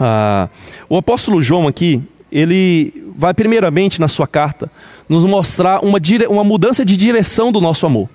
[0.00, 0.48] Ah,
[0.88, 2.02] o apóstolo João aqui,
[2.34, 4.68] ele vai primeiramente na sua carta
[5.08, 6.26] nos mostrar uma, dire...
[6.26, 8.10] uma mudança de direção do nosso amor.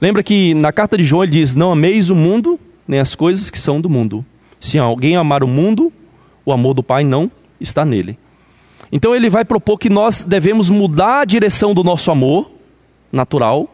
[0.00, 3.50] Lembra que na carta de João ele diz: Não ameis o mundo, nem as coisas
[3.50, 4.24] que são do mundo.
[4.60, 5.92] Se alguém amar o mundo,
[6.46, 7.28] o amor do Pai não
[7.60, 8.16] está nele.
[8.92, 12.50] Então ele vai propor que nós devemos mudar a direção do nosso amor
[13.10, 13.68] natural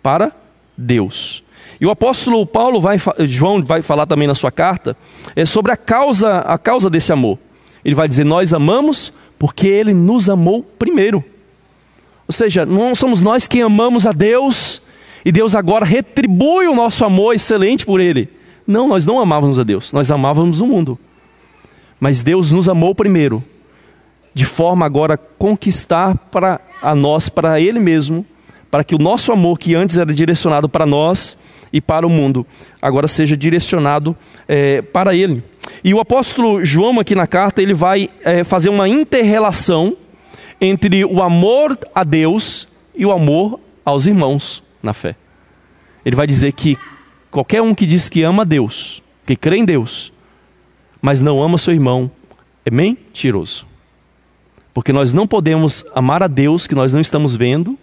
[0.00, 0.32] para
[0.78, 1.42] Deus.
[1.80, 4.96] E o apóstolo Paulo vai, João vai falar também na sua carta
[5.34, 7.36] é sobre a causa, a causa desse amor.
[7.84, 11.24] Ele vai dizer: nós amamos porque ele nos amou primeiro.
[12.26, 14.82] Ou seja, não somos nós quem amamos a Deus
[15.24, 18.28] e Deus agora retribui o nosso amor excelente por ele.
[18.66, 20.98] Não, nós não amávamos a Deus, nós amávamos o mundo.
[22.00, 23.44] Mas Deus nos amou primeiro
[24.34, 28.26] de forma agora a conquistar para a nós, para Ele mesmo,
[28.70, 31.38] para que o nosso amor, que antes era direcionado para nós
[31.74, 32.46] e para o mundo,
[32.80, 34.16] agora seja direcionado
[34.46, 35.42] é, para Ele.
[35.82, 39.96] E o apóstolo João, aqui na carta, ele vai é, fazer uma interrelação
[40.60, 45.16] entre o amor a Deus e o amor aos irmãos na fé.
[46.06, 46.78] Ele vai dizer que
[47.28, 50.12] qualquer um que diz que ama a Deus, que crê em Deus,
[51.02, 52.08] mas não ama seu irmão,
[52.64, 53.66] é mentiroso.
[54.72, 57.76] Porque nós não podemos amar a Deus que nós não estamos vendo,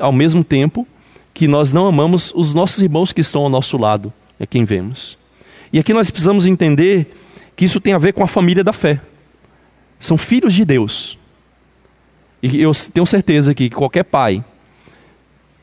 [0.00, 0.84] ao mesmo tempo
[1.34, 5.18] que nós não amamos os nossos irmãos que estão ao nosso lado, é quem vemos.
[5.72, 7.12] E aqui nós precisamos entender
[7.56, 9.02] que isso tem a ver com a família da fé.
[9.98, 11.18] São filhos de Deus.
[12.40, 14.44] E eu tenho certeza que qualquer pai,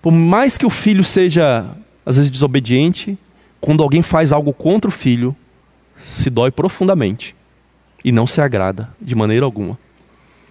[0.02, 1.66] por mais que o filho seja
[2.06, 3.18] às vezes desobediente,
[3.62, 5.36] quando alguém faz algo contra o filho,
[6.04, 7.36] se dói profundamente
[8.04, 9.78] e não se agrada de maneira alguma.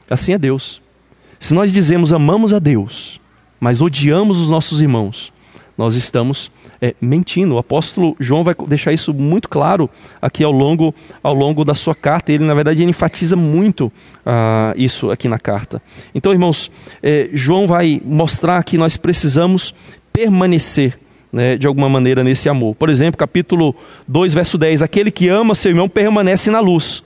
[0.08, 0.80] Assim é Deus.
[1.38, 3.20] Se nós dizemos amamos a Deus,
[3.60, 5.32] mas odiamos os nossos irmãos,
[5.76, 6.50] nós estamos
[6.80, 7.54] é, mentindo.
[7.54, 9.88] O apóstolo João vai deixar isso muito claro
[10.20, 12.32] aqui ao longo, ao longo da sua carta.
[12.32, 13.92] Ele, na verdade, ele enfatiza muito
[14.24, 15.82] ah, isso aqui na carta.
[16.14, 16.70] Então, irmãos,
[17.02, 19.74] é, João vai mostrar que nós precisamos
[20.12, 20.98] permanecer
[21.32, 22.74] né, de alguma maneira nesse amor.
[22.74, 23.74] Por exemplo, capítulo
[24.08, 27.02] 2, verso 10: Aquele que ama seu irmão permanece na luz,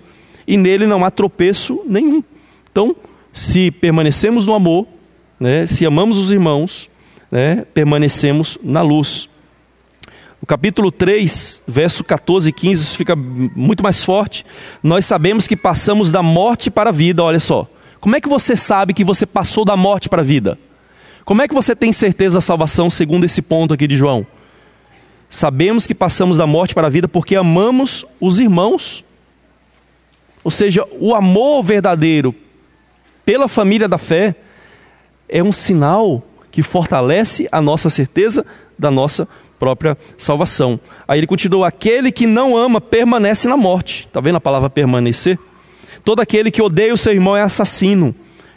[0.47, 2.23] e nele não há tropeço nenhum.
[2.71, 2.97] Então,
[3.33, 4.87] se permanecemos no amor,
[5.39, 6.89] né, se amamos os irmãos,
[7.31, 9.29] né, permanecemos na luz.
[10.41, 14.45] No capítulo 3, verso 14 e 15, isso fica muito mais forte.
[14.83, 17.67] Nós sabemos que passamos da morte para a vida, olha só.
[18.01, 20.59] Como é que você sabe que você passou da morte para a vida?
[21.25, 24.27] Como é que você tem certeza da salvação segundo esse ponto aqui de João?
[25.31, 29.03] Sabemos que passamos da morte para a vida porque amamos os irmãos.
[30.45, 32.35] Ou seja, o amor verdadeiro
[33.25, 34.37] pela família da fé
[35.29, 38.45] é um sinal que fortalece a nossa certeza
[38.79, 40.79] da nossa própria salvação.
[41.07, 44.07] Aí ele continua: aquele que não ama permanece na morte.
[44.07, 45.39] Está vendo a palavra permanecer?
[46.05, 48.15] Todo aquele que odeia o seu irmão é assassino.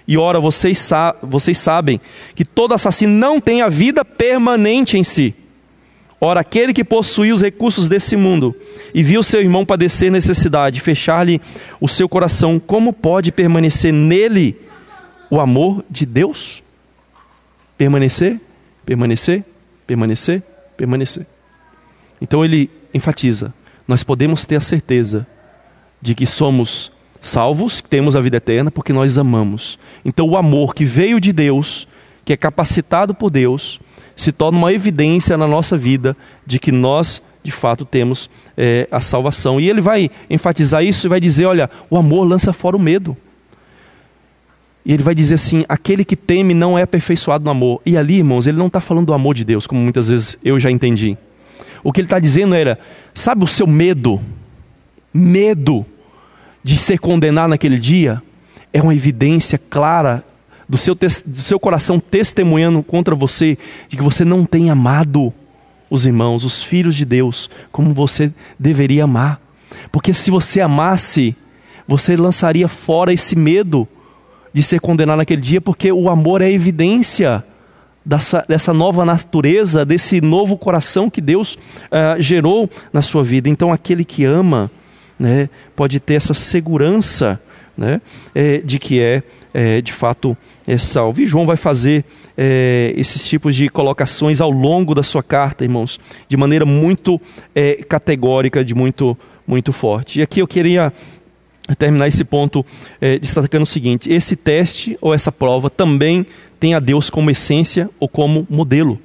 [0.08, 2.00] E ora, vocês, sa vocês sabem
[2.36, 5.36] que todo assassino não tem a vida permanente em si.
[6.20, 8.56] Ora, aquele que possui os recursos desse mundo
[8.94, 11.40] e viu seu irmão padecer necessidade, fechar-lhe
[11.80, 14.58] o seu coração, como pode permanecer nele
[15.30, 16.64] o amor de Deus?
[17.78, 18.40] Permanecer,
[18.86, 19.44] permanecer,
[19.86, 20.44] permanecer,
[20.76, 21.28] permanecer.
[22.22, 23.54] Então ele enfatiza:
[23.88, 25.28] nós podemos ter a certeza
[26.02, 29.78] de que somos salvos, que temos a vida eterna, porque nós amamos.
[30.04, 31.88] Então o amor que veio de Deus,
[32.24, 33.80] que é capacitado por Deus,
[34.16, 39.00] se torna uma evidência na nossa vida de que nós, de fato, temos é, a
[39.00, 39.60] salvação.
[39.60, 43.16] E ele vai enfatizar isso e vai dizer: olha, o amor lança fora o medo.
[44.88, 47.82] E ele vai dizer assim: aquele que teme não é aperfeiçoado no amor.
[47.86, 50.60] E ali, irmãos, ele não está falando do amor de Deus, como muitas vezes eu
[50.60, 51.16] já entendi.
[51.84, 52.80] O que ele está dizendo era:
[53.14, 54.20] sabe o seu medo?
[55.14, 55.86] Medo
[56.64, 58.24] de ser condenado naquele dia?
[58.78, 60.24] é uma evidência clara
[60.68, 63.58] do seu, do seu coração testemunhando contra você
[63.88, 65.34] de que você não tem amado
[65.90, 69.42] os irmãos, os filhos de Deus, como você deveria amar.
[69.92, 71.36] Porque se você amasse,
[71.88, 73.88] você lançaria fora esse medo
[74.54, 77.44] de ser condenado naquele dia, porque o amor é evidência
[78.08, 83.50] dessa, dessa nova natureza, desse novo coração que Deus uh, gerou na sua vida.
[83.50, 84.72] Então, aquele que ama,
[85.20, 87.42] né, pode ter essa segurança
[87.76, 88.02] né,
[88.34, 89.22] é, de que é,
[89.54, 90.36] é, de fato
[90.66, 91.22] é salvo.
[91.22, 92.04] E João vai fazer
[92.38, 97.22] é, esses tipos de colocações ao longo da sua carta, irmãos, de maneira muito
[97.88, 100.20] categórica, de muito, muito forte.
[100.20, 100.92] E aqui eu queria
[101.76, 102.66] terminar esse ponto
[103.02, 106.26] é, destacando o seguinte: esse teste ou essa prova também
[106.60, 109.00] tem a Deus como essência ou como modelo.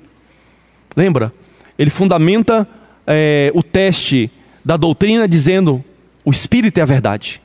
[0.97, 1.33] Lembra?
[1.79, 2.69] Ele fundamenta
[3.07, 4.31] é, o teste
[4.65, 5.85] da doutrina dizendo:
[6.25, 7.41] o Espírito é a verdade,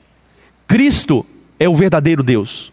[0.68, 1.26] Cristo
[1.60, 2.72] é o verdadeiro Deus.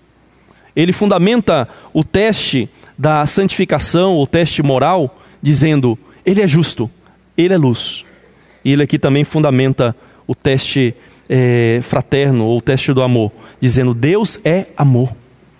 [0.76, 2.68] Ele fundamenta o teste
[2.98, 6.90] da santificação, o teste moral, dizendo: Ele é justo,
[7.36, 8.04] Ele é luz.
[8.64, 9.94] E ele aqui também fundamenta
[10.26, 10.94] o teste
[11.28, 15.10] é, fraterno ou teste do amor, dizendo: Deus é amor.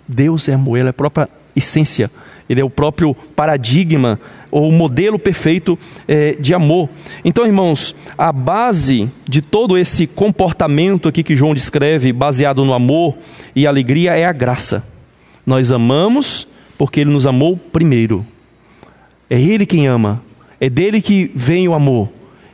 [0.07, 2.11] Deus é amor, Ele é a própria essência,
[2.47, 4.19] Ele é o próprio paradigma
[4.51, 6.89] ou modelo perfeito é, de amor.
[7.23, 13.17] Então, irmãos, a base de todo esse comportamento aqui que João descreve, baseado no amor
[13.55, 14.87] e alegria, é a graça.
[15.45, 16.47] Nós amamos
[16.77, 18.25] porque Ele nos amou primeiro.
[19.29, 20.23] É Ele quem ama,
[20.59, 22.09] é dele que vem o amor,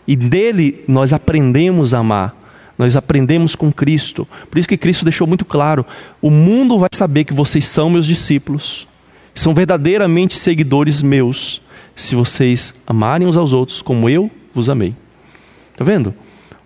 [0.08, 2.41] e dele nós aprendemos a amar
[2.82, 4.28] nós aprendemos com Cristo.
[4.50, 5.86] Por isso que Cristo deixou muito claro:
[6.20, 8.88] o mundo vai saber que vocês são meus discípulos,
[9.36, 11.62] são verdadeiramente seguidores meus,
[11.96, 14.96] se vocês amarem uns aos outros como eu vos amei.
[15.72, 16.12] Está vendo?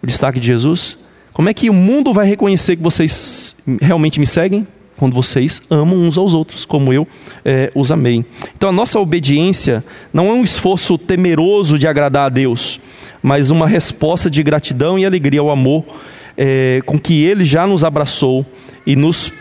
[0.01, 0.97] O destaque de Jesus.
[1.33, 4.65] Como é que o mundo vai reconhecer que vocês realmente me seguem?
[4.95, 7.05] Quando vocês amam uns aos outros, como eu
[7.43, 8.25] é, os amei.
[8.55, 12.79] Então a nossa obediência não é um esforço temeroso de agradar a Deus,
[13.25, 15.83] mas uma resposta de gratidão e alegria ao amor
[16.37, 18.45] é, com que Ele já nos abraçou
[18.85, 19.33] e nos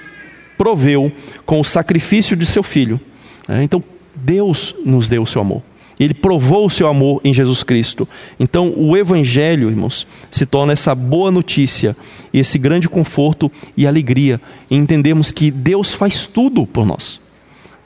[0.57, 1.12] proveu
[1.45, 2.99] com o sacrifício de seu Filho.
[3.47, 5.62] É, então, Deus nos deu o seu amor.
[6.01, 8.09] Ele provou o seu amor em Jesus Cristo.
[8.41, 11.95] Então, o Evangelho, irmãos, se torna essa boa notícia,
[12.32, 17.20] esse grande conforto e alegria em entendermos que Deus faz tudo por nós.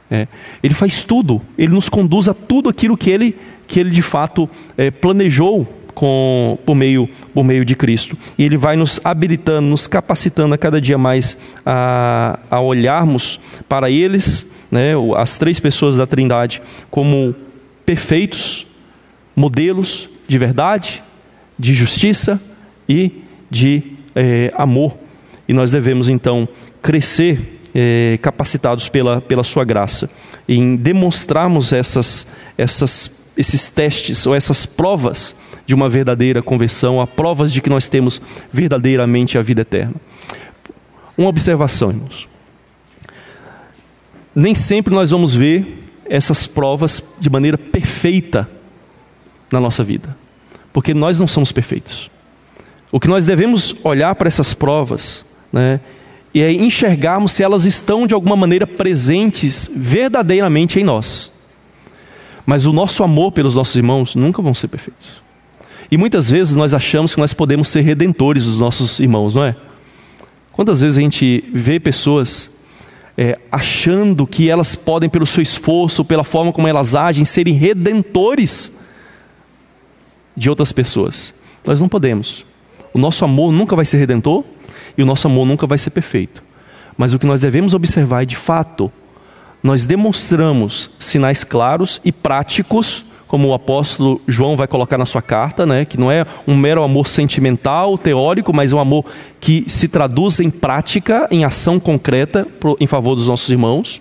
[0.09, 0.29] É,
[0.63, 3.37] ele faz tudo, ele nos conduz a tudo aquilo que ele,
[3.67, 8.17] que ele de fato é, planejou com, por, meio, por meio de Cristo.
[8.39, 11.37] E Ele vai nos habilitando, nos capacitando a cada dia mais
[11.67, 17.35] a, a olharmos para eles, né, as três pessoas da Trindade, como
[17.85, 18.65] perfeitos,
[19.35, 21.03] modelos de verdade,
[21.59, 22.41] de justiça
[22.89, 23.83] e de
[24.15, 24.97] é, amor.
[25.49, 26.49] E nós devemos então
[26.81, 30.09] crescer é, capacitados pela, pela Sua graça,
[30.49, 37.53] em demonstrarmos essas, essas, esses testes ou essas provas de uma verdadeira conversão, há provas
[37.53, 39.97] de que nós temos verdadeiramente a vida eterna.
[41.17, 42.27] Uma observação, irmãos.
[44.35, 48.49] Nem sempre nós vamos ver essas provas de maneira perfeita
[49.53, 50.17] na nossa vida,
[50.73, 52.11] porque nós não somos perfeitos.
[52.91, 55.81] O que nós devemos olhar para essas provas, né,
[56.33, 61.31] e é enxergarmos se elas estão de alguma maneira presentes verdadeiramente em nós.
[62.47, 65.28] Mas o nosso amor pelos nossos irmãos nunca vão ser perfeitos.
[65.91, 69.57] E muitas vezes nós achamos que nós podemos ser redentores dos nossos irmãos, não é?
[70.53, 72.59] Quantas vezes a gente vê pessoas
[73.17, 78.81] é, achando que elas podem, pelo seu esforço, pela forma como elas agem, serem redentores
[80.37, 81.33] de outras pessoas?
[81.65, 82.45] Nós não podemos.
[82.93, 84.45] O nosso amor nunca vai ser redentor
[84.97, 86.43] e o nosso amor nunca vai ser perfeito.
[86.97, 88.93] Mas o que nós devemos observar é, de fato,
[89.63, 95.67] nós demonstramos sinais claros e práticos como o apóstolo João vai colocar na sua carta,
[95.67, 99.05] né, que não é um mero amor sentimental, teórico, mas um amor
[99.39, 102.49] que se traduz em prática, em ação concreta
[102.81, 104.01] em favor dos nossos irmãos.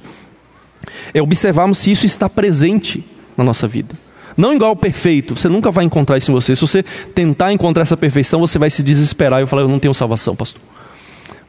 [1.14, 3.04] É observarmos se isso está presente
[3.36, 3.94] na nossa vida.
[4.38, 6.56] Não igual ao perfeito, você nunca vai encontrar isso em você.
[6.56, 9.94] Se você tentar encontrar essa perfeição, você vai se desesperar e falar: Eu não tenho
[9.94, 10.62] salvação, pastor.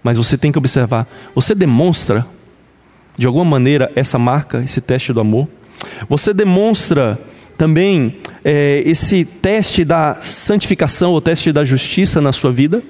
[0.03, 2.27] Mas você tem que observar: você demonstra,
[3.17, 5.47] de alguma maneira, essa marca, esse teste do amor?
[6.09, 7.19] Você demonstra
[7.59, 12.81] também é, esse teste da santificação, o teste da justiça na sua vida,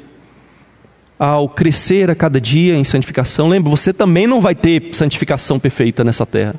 [1.19, 6.05] ao crescer a cada dia em santificação, lembra, você também não vai ter santificação perfeita
[6.05, 6.55] nessa terra.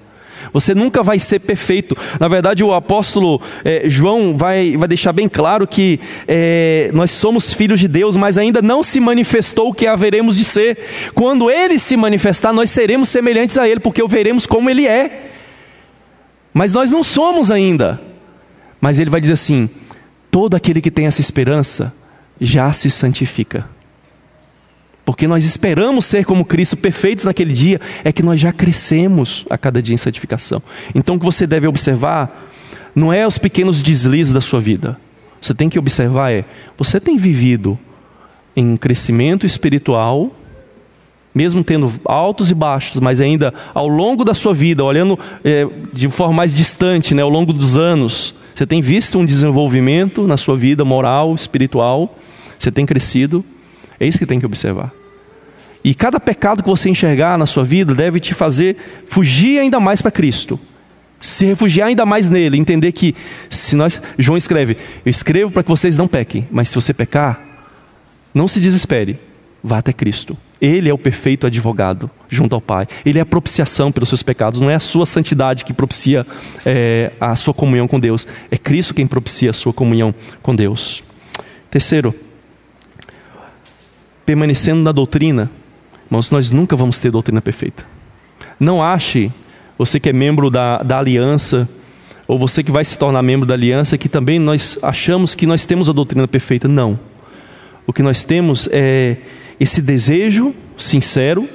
[0.51, 1.95] Você nunca vai ser perfeito.
[2.19, 7.53] Na verdade, o apóstolo é, João vai, vai deixar bem claro que é, nós somos
[7.53, 10.77] filhos de Deus, mas ainda não se manifestou o que haveremos de ser.
[11.13, 15.28] Quando ele se manifestar, nós seremos semelhantes a ele, porque o veremos como ele é.
[16.59, 18.01] Mas nós não somos ainda.
[18.81, 19.69] Mas ele vai dizer assim:
[20.29, 21.95] todo aquele que tem essa esperança
[22.37, 23.65] já se santifica.
[25.05, 29.57] Porque nós esperamos ser como Cristo, perfeitos naquele dia, é que nós já crescemos a
[29.57, 30.61] cada dia em santificação.
[30.93, 32.51] Então o que você deve observar
[32.93, 34.99] não é os pequenos deslizes da sua vida.
[35.41, 36.43] Você tem que observar é,
[36.77, 37.79] você tem vivido
[38.53, 40.35] em crescimento espiritual,
[41.33, 46.09] mesmo tendo altos e baixos, mas ainda ao longo da sua vida, olhando é, de
[46.09, 50.57] forma mais distante, né, ao longo dos anos, você tem visto um desenvolvimento na sua
[50.57, 52.13] vida moral, espiritual,
[52.57, 53.43] você tem crescido.
[53.99, 54.91] É isso que tem que observar.
[55.83, 58.75] E cada pecado que você enxergar na sua vida deve te fazer
[59.07, 60.59] fugir ainda mais para Cristo.
[61.21, 63.15] Se refugiar ainda mais nele, entender que
[63.49, 67.39] se nós, João escreve, eu escrevo para que vocês não pequem, mas se você pecar,
[68.33, 69.17] não se desespere,
[69.63, 70.37] vá até Cristo.
[70.61, 72.87] Ele é o perfeito advogado junto ao Pai.
[73.05, 74.59] Ele é a propiciação pelos seus pecados.
[74.59, 76.25] Não é a sua santidade que propicia
[76.65, 78.27] é, a sua comunhão com Deus.
[78.51, 81.01] É Cristo quem propicia a sua comunhão com Deus.
[81.71, 82.13] Terceiro,
[84.25, 85.49] permanecendo na doutrina,
[86.07, 87.85] irmãos, nós nunca vamos ter doutrina perfeita.
[88.59, 89.31] Não ache,
[89.77, 91.69] você que é membro da, da aliança,
[92.27, 95.63] ou você que vai se tornar membro da aliança, que também nós achamos que nós
[95.63, 96.67] temos a doutrina perfeita.
[96.67, 96.99] Não.
[97.87, 99.17] O que nós temos é
[99.59, 101.47] esse desejo sincero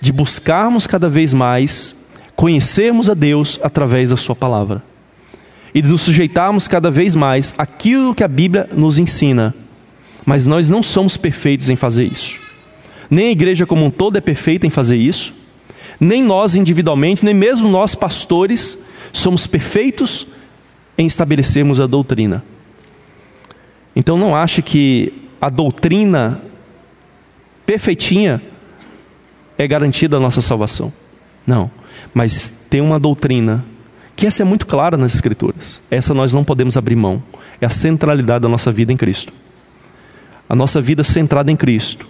[0.00, 1.94] de buscarmos cada vez mais
[2.34, 4.82] conhecermos a Deus através da Sua palavra
[5.74, 9.54] e de nos sujeitarmos cada vez mais àquilo que a Bíblia nos ensina
[10.24, 12.38] mas nós não somos perfeitos em fazer isso.
[13.10, 15.32] Nem a igreja como um todo é perfeita em fazer isso.
[15.98, 18.78] Nem nós individualmente, nem mesmo nós pastores,
[19.12, 20.26] somos perfeitos
[20.96, 22.42] em estabelecermos a doutrina.
[23.94, 26.40] Então não ache que a doutrina
[27.66, 28.40] perfeitinha
[29.56, 30.92] é garantida a nossa salvação.
[31.46, 31.70] Não.
[32.14, 33.64] Mas tem uma doutrina
[34.14, 35.80] que essa é muito clara nas Escrituras.
[35.90, 37.22] Essa nós não podemos abrir mão.
[37.60, 39.32] É a centralidade da nossa vida em Cristo
[40.52, 42.06] a nossa vida centrada em Cristo,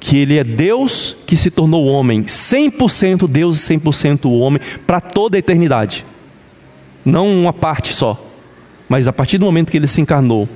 [0.00, 5.36] que Ele é Deus que se tornou homem, 100% Deus e 100% homem, para toda
[5.36, 6.04] a eternidade,
[7.04, 8.20] não uma parte só,
[8.88, 10.48] mas a partir do momento que Ele se encarnou,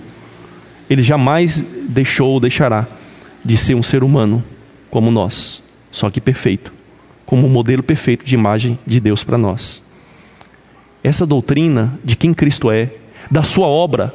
[0.90, 2.88] Ele jamais deixou ou deixará
[3.44, 4.42] de ser um ser humano
[4.90, 6.72] como nós, só que perfeito,
[7.24, 9.82] como um modelo perfeito de imagem de Deus para nós.
[11.02, 12.90] Essa doutrina de quem Cristo é,
[13.30, 14.14] da Sua obra,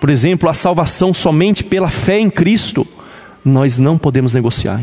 [0.00, 2.86] por exemplo, a salvação somente pela fé em Cristo,
[3.44, 4.80] nós não podemos negociar.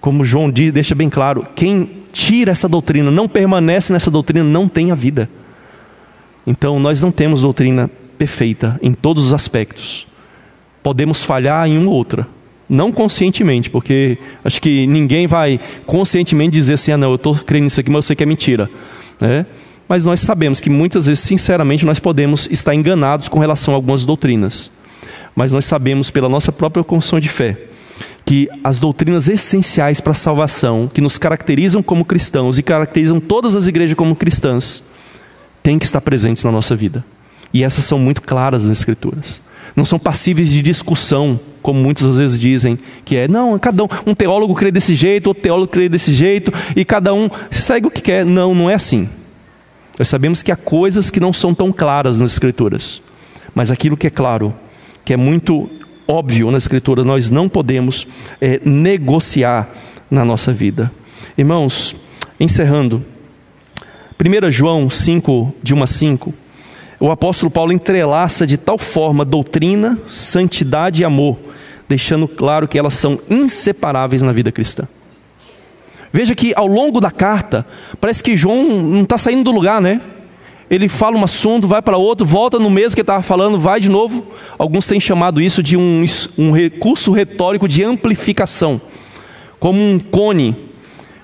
[0.00, 4.68] Como João diz, deixa bem claro: quem tira essa doutrina, não permanece nessa doutrina, não
[4.68, 5.28] tem a vida.
[6.46, 10.06] Então, nós não temos doutrina perfeita em todos os aspectos.
[10.82, 12.26] Podemos falhar em uma ou outra,
[12.68, 17.64] não conscientemente, porque acho que ninguém vai conscientemente dizer assim: ah, não, eu estou crendo
[17.64, 18.70] nisso aqui, mas eu sei que é mentira.
[19.20, 19.46] Né?
[19.88, 24.04] mas nós sabemos que muitas vezes, sinceramente, nós podemos estar enganados com relação a algumas
[24.04, 24.70] doutrinas.
[25.36, 27.58] Mas nós sabemos, pela nossa própria confissão de fé,
[28.24, 33.54] que as doutrinas essenciais para a salvação, que nos caracterizam como cristãos e caracterizam todas
[33.54, 34.82] as igrejas como cristãs,
[35.62, 37.04] têm que estar presentes na nossa vida.
[37.52, 39.40] E essas são muito claras nas Escrituras.
[39.76, 43.88] Não são passíveis de discussão, como muitos às vezes dizem, que é, não, cada um,
[44.08, 47.90] um teólogo crê desse jeito, outro teólogo crê desse jeito, e cada um segue o
[47.90, 48.26] que quer.
[48.26, 49.08] Não, não é assim.
[49.98, 53.00] Nós sabemos que há coisas que não são tão claras nas Escrituras,
[53.54, 54.54] mas aquilo que é claro,
[55.06, 55.70] que é muito
[56.06, 58.06] óbvio na Escritura, nós não podemos
[58.42, 59.66] é, negociar
[60.10, 60.92] na nossa vida.
[61.38, 61.96] Irmãos,
[62.38, 63.02] encerrando,
[64.20, 66.34] 1 João 5, de 1 a 5,
[67.04, 71.36] o apóstolo Paulo entrelaça de tal forma doutrina, santidade e amor,
[71.86, 74.88] deixando claro que elas são inseparáveis na vida cristã.
[76.10, 77.66] Veja que ao longo da carta,
[78.00, 80.00] parece que João não está saindo do lugar, né?
[80.70, 83.90] Ele fala um assunto, vai para outro, volta no mesmo que estava falando, vai de
[83.90, 84.24] novo.
[84.56, 86.06] Alguns têm chamado isso de um,
[86.38, 88.80] um recurso retórico de amplificação,
[89.60, 90.56] como um cone,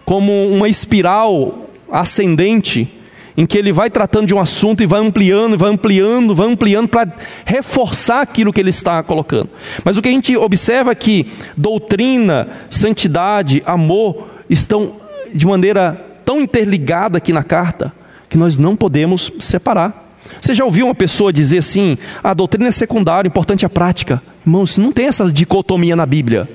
[0.05, 3.00] como uma espiral ascendente,
[3.37, 6.89] em que ele vai tratando de um assunto e vai ampliando, vai ampliando, vai ampliando
[6.89, 7.13] para
[7.45, 9.49] reforçar aquilo que ele está colocando.
[9.85, 11.27] Mas o que a gente observa é que
[11.57, 14.97] doutrina, santidade, amor estão
[15.33, 17.93] de maneira tão interligada aqui na carta
[18.29, 20.09] que nós não podemos separar.
[20.41, 24.23] Você já ouviu uma pessoa dizer assim: a doutrina é secundária, importante é a prática?
[24.45, 26.49] Irmãos, não tem essa dicotomia na Bíblia.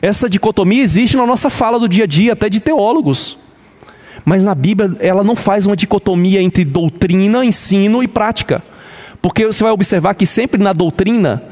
[0.00, 3.36] Essa dicotomia existe na nossa fala do dia a dia, até de teólogos.
[4.24, 8.62] Mas na Bíblia ela não faz uma dicotomia entre doutrina, ensino e prática.
[9.20, 11.42] Porque você vai observar que sempre na doutrina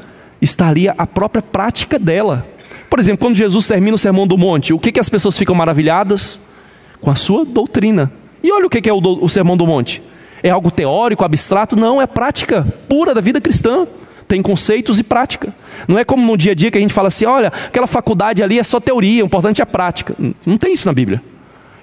[0.41, 2.45] está ali a própria prática dela.
[2.89, 5.55] Por exemplo, quando Jesus termina o Sermão do Monte, o que, que as pessoas ficam
[5.55, 6.47] maravilhadas?
[7.01, 8.11] Com a sua doutrina.
[8.41, 10.01] E olha o que, que é o, o Sermão do Monte.
[10.41, 11.75] É algo teórico, abstrato?
[11.75, 13.85] Não, é prática pura da vida cristã.
[14.27, 15.53] Tem conceitos e prática.
[15.87, 18.43] Não é como no dia a dia que a gente fala assim: olha, aquela faculdade
[18.43, 20.13] ali é só teoria, o importante é a prática.
[20.45, 21.21] Não tem isso na Bíblia.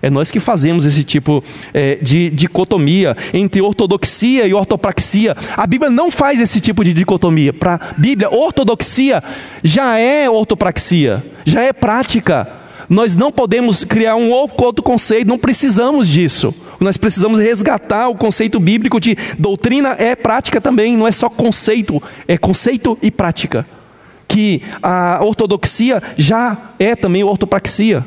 [0.05, 1.43] É nós que fazemos esse tipo
[1.73, 5.35] é, de dicotomia entre ortodoxia e ortopraxia.
[5.57, 7.55] A Bíblia não faz esse tipo de dicotomia.
[7.55, 9.25] Para a Bíblia, ortodoxia
[9.63, 12.47] já é ortopraxia, já é prática.
[12.87, 16.55] Nós não podemos criar um outro conceito, não precisamos disso.
[16.79, 22.03] Nós precisamos resgatar o conceito bíblico de doutrina é prática também, não é só conceito,
[22.29, 23.67] é conceito e prática.
[24.29, 28.05] Que a ortodoxia já é também ortopraxia.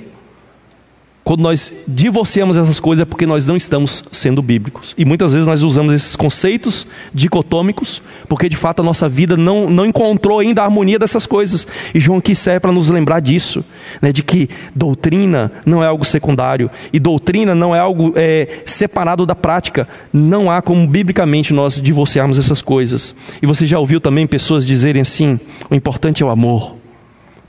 [1.28, 4.96] Quando nós divorciamos essas coisas é porque nós não estamos sendo bíblicos.
[4.98, 9.70] E muitas vezes nós usamos esses conceitos dicotômicos porque de fato a nossa vida não,
[9.70, 11.68] não encontrou ainda a harmonia dessas coisas.
[11.94, 13.62] E João aqui serve para nos lembrar disso,
[14.02, 19.26] né, de que doutrina não é algo secundário e doutrina não é algo é, separado
[19.26, 19.86] da prática.
[20.14, 23.14] Não há como biblicamente nós divorciarmos essas coisas.
[23.42, 25.38] E você já ouviu também pessoas dizerem assim:
[25.70, 26.78] o importante é o amor,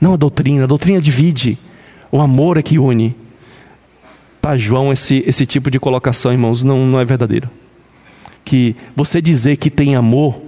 [0.01, 0.65] não a doutrina.
[0.65, 1.57] A doutrina divide,
[2.11, 3.15] o amor é que une.
[4.41, 7.49] Para João, esse, esse tipo de colocação, irmãos, não, não é verdadeiro.
[8.45, 10.41] Que você dizer que tem amor,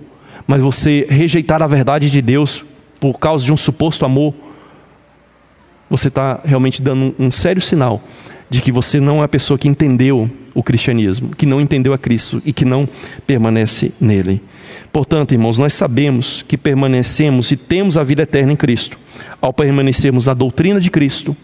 [0.47, 2.63] mas você rejeitar a verdade de Deus
[2.99, 4.33] por causa de um suposto amor,
[5.89, 8.01] você está realmente dando um, um sério sinal
[8.49, 11.97] de que você não é a pessoa que entendeu o cristianismo, que não entendeu a
[11.97, 12.87] Cristo e que não
[13.25, 14.41] permanece nele.
[14.91, 18.97] Portanto, irmãos, nós sabemos que permanecemos e temos a vida eterna em Cristo,
[19.41, 21.35] ao permanecermos na doutrina de Cristo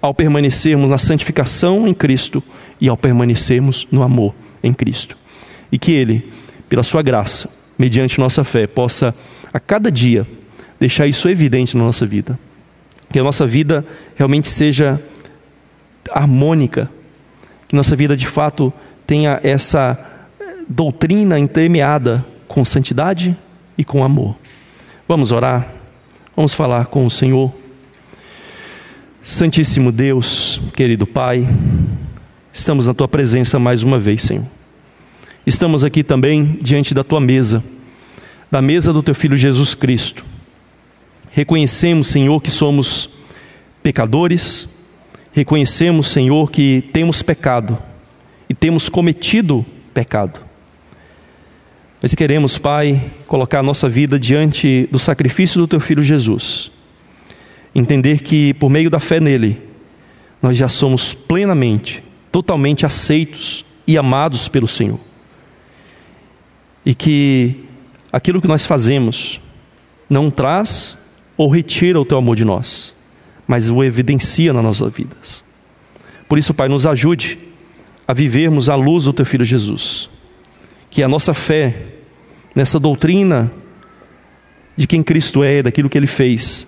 [0.00, 2.42] ao permanecermos na santificação em Cristo
[2.80, 5.16] e ao permanecermos no amor em Cristo.
[5.70, 6.30] E que Ele,
[6.68, 9.14] pela Sua graça, mediante nossa fé, possa
[9.52, 10.26] a cada dia
[10.78, 12.38] deixar isso evidente na nossa vida.
[13.10, 13.84] Que a nossa vida
[14.16, 15.02] realmente seja
[16.12, 16.90] harmônica,
[17.66, 18.72] que nossa vida de fato
[19.06, 20.26] tenha essa
[20.68, 23.36] doutrina entremeada com santidade
[23.76, 24.36] e com amor.
[25.06, 25.66] Vamos orar,
[26.36, 27.57] vamos falar com o Senhor.
[29.28, 31.46] Santíssimo Deus, querido Pai,
[32.50, 34.46] estamos na tua presença mais uma vez, Senhor.
[35.46, 37.62] Estamos aqui também diante da tua mesa,
[38.50, 40.24] da mesa do teu filho Jesus Cristo.
[41.30, 43.10] Reconhecemos, Senhor, que somos
[43.82, 44.66] pecadores,
[45.30, 47.76] reconhecemos, Senhor, que temos pecado
[48.48, 50.40] e temos cometido pecado.
[52.00, 56.77] Mas queremos, Pai, colocar a nossa vida diante do sacrifício do teu filho Jesus
[57.78, 59.60] entender que por meio da fé nele,
[60.42, 65.00] nós já somos plenamente, totalmente aceitos e amados pelo Senhor.
[66.84, 67.64] E que
[68.12, 69.40] aquilo que nós fazemos
[70.08, 70.98] não traz
[71.36, 72.94] ou retira o teu amor de nós,
[73.46, 75.44] mas o evidencia nas nossas vidas.
[76.28, 77.38] Por isso, Pai, nos ajude
[78.06, 80.08] a vivermos à luz do teu filho Jesus.
[80.90, 81.74] Que a nossa fé
[82.54, 83.52] nessa doutrina
[84.76, 86.66] de quem Cristo é, daquilo que ele fez,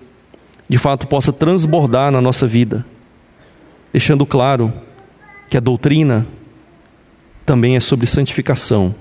[0.71, 2.85] de fato possa transbordar na nossa vida,
[3.91, 4.73] deixando claro
[5.49, 6.25] que a doutrina
[7.45, 8.95] também é sobre santificação,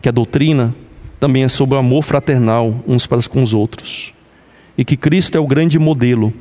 [0.00, 0.72] que a doutrina
[1.18, 4.12] também é sobre o amor fraternal uns para com os outros,
[4.78, 6.32] e que Cristo é o grande modelo,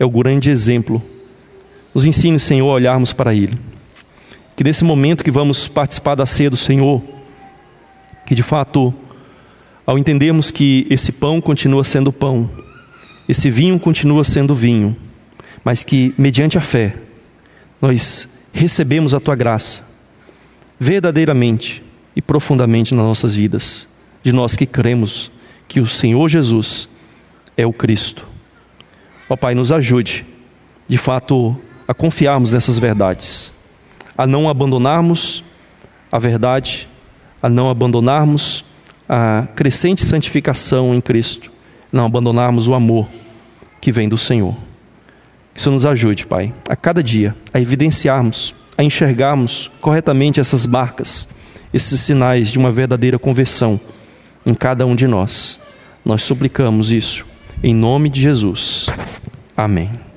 [0.00, 1.00] é o grande exemplo.
[1.94, 3.56] Nos ensine, Senhor, a olharmos para Ele.
[4.56, 7.00] Que nesse momento que vamos participar da ceia do Senhor,
[8.26, 8.92] que de fato,
[9.86, 12.50] ao entendermos que esse pão continua sendo pão,
[13.28, 14.96] esse vinho continua sendo vinho,
[15.62, 16.96] mas que, mediante a fé,
[17.80, 19.86] nós recebemos a tua graça,
[20.80, 21.82] verdadeiramente
[22.16, 23.86] e profundamente nas nossas vidas,
[24.22, 25.30] de nós que cremos
[25.68, 26.88] que o Senhor Jesus
[27.54, 28.24] é o Cristo.
[29.28, 30.24] Ó Pai, nos ajude,
[30.88, 31.54] de fato,
[31.86, 33.52] a confiarmos nessas verdades,
[34.16, 35.44] a não abandonarmos
[36.10, 36.88] a verdade,
[37.42, 38.64] a não abandonarmos
[39.06, 41.57] a crescente santificação em Cristo
[41.92, 43.06] não abandonarmos o amor
[43.80, 44.54] que vem do Senhor.
[45.54, 51.28] Que isso nos ajude, Pai, a cada dia a evidenciarmos, a enxergarmos corretamente essas barcas,
[51.72, 53.80] esses sinais de uma verdadeira conversão
[54.46, 55.58] em cada um de nós.
[56.04, 57.24] Nós suplicamos isso
[57.62, 58.86] em nome de Jesus.
[59.56, 60.07] Amém.